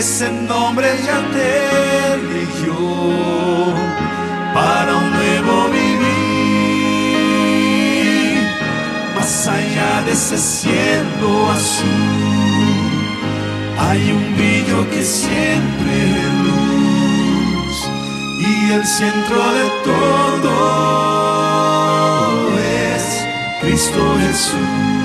[0.00, 2.74] Ese nombre ya te eligió
[4.54, 6.00] para un nuevo vivir
[9.14, 11.84] más allá de ese cielo azul,
[13.78, 17.76] hay un brillo que siempre es luz
[18.38, 20.52] y el centro de todo
[22.58, 23.04] es
[23.60, 24.99] Cristo Jesús.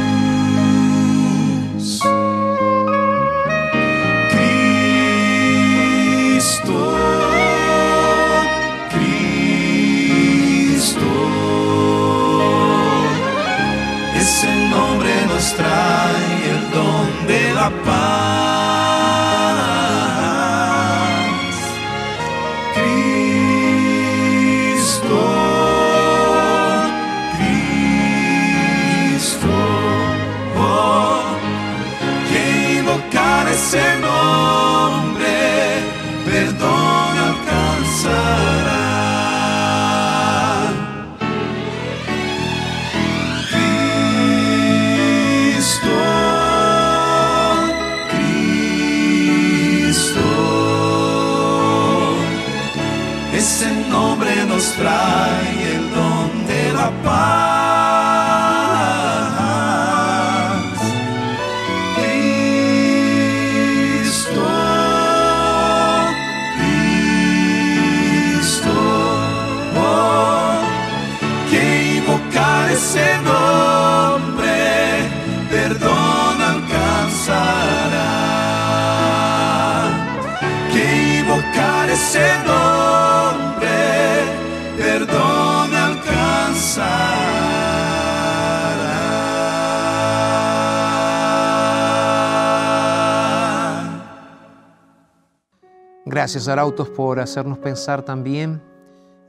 [96.25, 98.59] Gracias, Arautos, por hacernos pensar también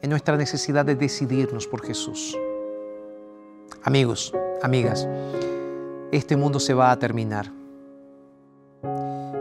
[0.01, 2.35] en nuestra necesidad de decidirnos por Jesús.
[3.83, 4.33] Amigos,
[4.63, 5.07] amigas,
[6.11, 7.53] este mundo se va a terminar.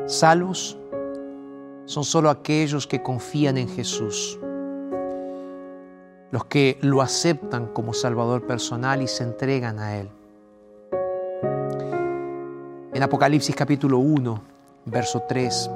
[0.06, 0.78] Salvos
[1.86, 4.38] son solo aquellos que confían en Jesús,
[6.32, 10.10] los que lo aceptan como Salvador personal y se entregan a Él.
[12.93, 14.41] En Apocalipsis capítulo 1,
[14.88, 15.70] verso 3,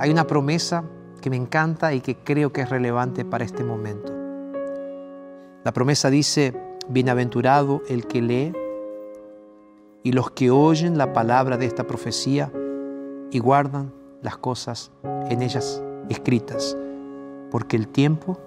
[0.00, 0.82] hay una promesa
[1.20, 4.10] que me encanta y que creo que es relevante para este momento.
[5.62, 6.54] La promesa dice,
[6.88, 8.52] bienaventurado el que lee
[10.02, 12.50] y los que oyen la palabra de esta profecía
[13.30, 13.92] y guardan
[14.22, 14.90] las cosas
[15.28, 16.78] en ellas escritas,
[17.50, 18.38] porque el tiempo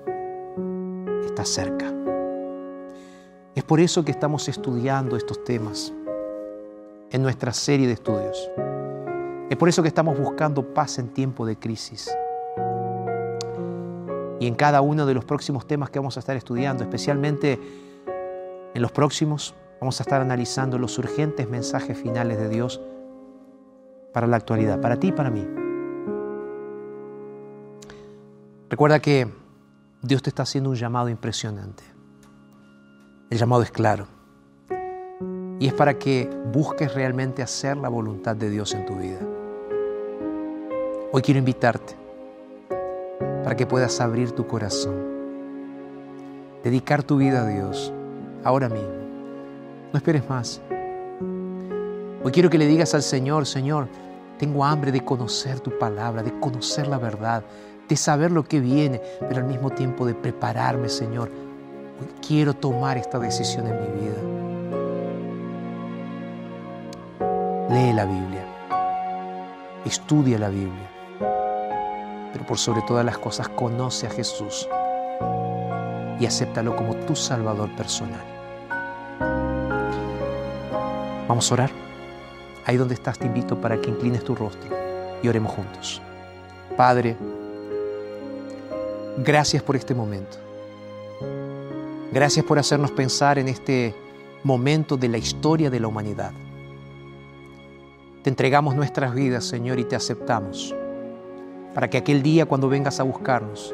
[1.23, 1.93] está cerca.
[3.53, 5.93] Es por eso que estamos estudiando estos temas
[7.11, 8.49] en nuestra serie de estudios.
[9.53, 12.11] Es por eso que estamos buscando paz en tiempo de crisis.
[14.39, 17.59] Y en cada uno de los próximos temas que vamos a estar estudiando, especialmente
[18.73, 22.81] en los próximos, vamos a estar analizando los urgentes mensajes finales de Dios
[24.11, 25.47] para la actualidad, para ti y para mí.
[28.71, 29.27] Recuerda que
[30.01, 31.83] Dios te está haciendo un llamado impresionante.
[33.29, 34.07] El llamado es claro.
[35.59, 39.19] Y es para que busques realmente hacer la voluntad de Dios en tu vida.
[41.15, 41.95] Hoy quiero invitarte
[43.43, 44.95] para que puedas abrir tu corazón,
[46.63, 47.93] dedicar tu vida a Dios
[48.43, 48.89] ahora mismo.
[49.91, 50.59] No esperes más.
[52.23, 53.89] Hoy quiero que le digas al Señor, Señor,
[54.39, 57.43] tengo hambre de conocer tu palabra, de conocer la verdad,
[57.87, 61.29] de saber lo que viene, pero al mismo tiempo de prepararme, Señor.
[61.29, 64.17] Hoy quiero tomar esta decisión en mi vida.
[67.69, 68.45] Lee la Biblia,
[69.85, 70.89] estudia la Biblia,
[72.33, 74.67] pero por sobre todas las cosas conoce a Jesús
[76.19, 78.23] y acéptalo como tu Salvador personal.
[81.27, 81.71] Vamos a orar.
[82.65, 84.69] Ahí donde estás te invito para que inclines tu rostro
[85.21, 86.01] y oremos juntos.
[86.77, 87.17] Padre,
[89.17, 90.37] gracias por este momento.
[92.11, 93.95] Gracias por hacernos pensar en este
[94.43, 96.31] momento de la historia de la humanidad.
[98.21, 100.73] Te entregamos nuestras vidas, Señor, y te aceptamos,
[101.73, 103.73] para que aquel día cuando vengas a buscarnos,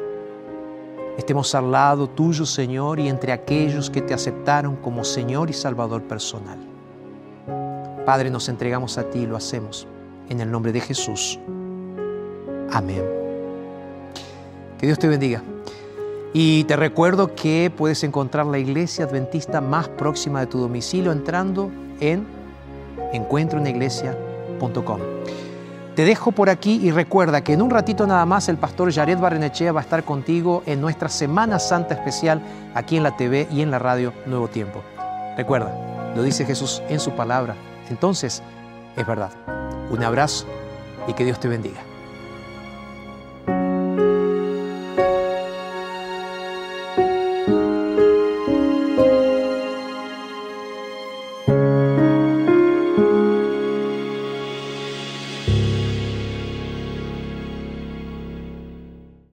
[1.18, 6.02] estemos al lado tuyo, Señor, y entre aquellos que te aceptaron como Señor y Salvador
[6.02, 6.58] personal.
[8.06, 9.86] Padre, nos entregamos a ti y lo hacemos
[10.28, 11.38] en el nombre de Jesús.
[12.72, 13.04] Amén.
[14.78, 15.42] Que Dios te bendiga.
[16.32, 21.70] Y te recuerdo que puedes encontrar la iglesia adventista más próxima de tu domicilio entrando
[22.00, 22.24] en
[23.12, 25.00] encuentroeniglesia.com.
[26.00, 29.18] Te dejo por aquí y recuerda que en un ratito nada más el pastor Jared
[29.18, 32.40] Barrenechea va a estar contigo en nuestra Semana Santa especial
[32.74, 34.82] aquí en la TV y en la radio Nuevo Tiempo.
[35.36, 35.74] Recuerda,
[36.16, 37.54] lo dice Jesús en su palabra.
[37.90, 38.42] Entonces,
[38.96, 39.32] es verdad.
[39.90, 40.46] Un abrazo
[41.06, 41.89] y que Dios te bendiga.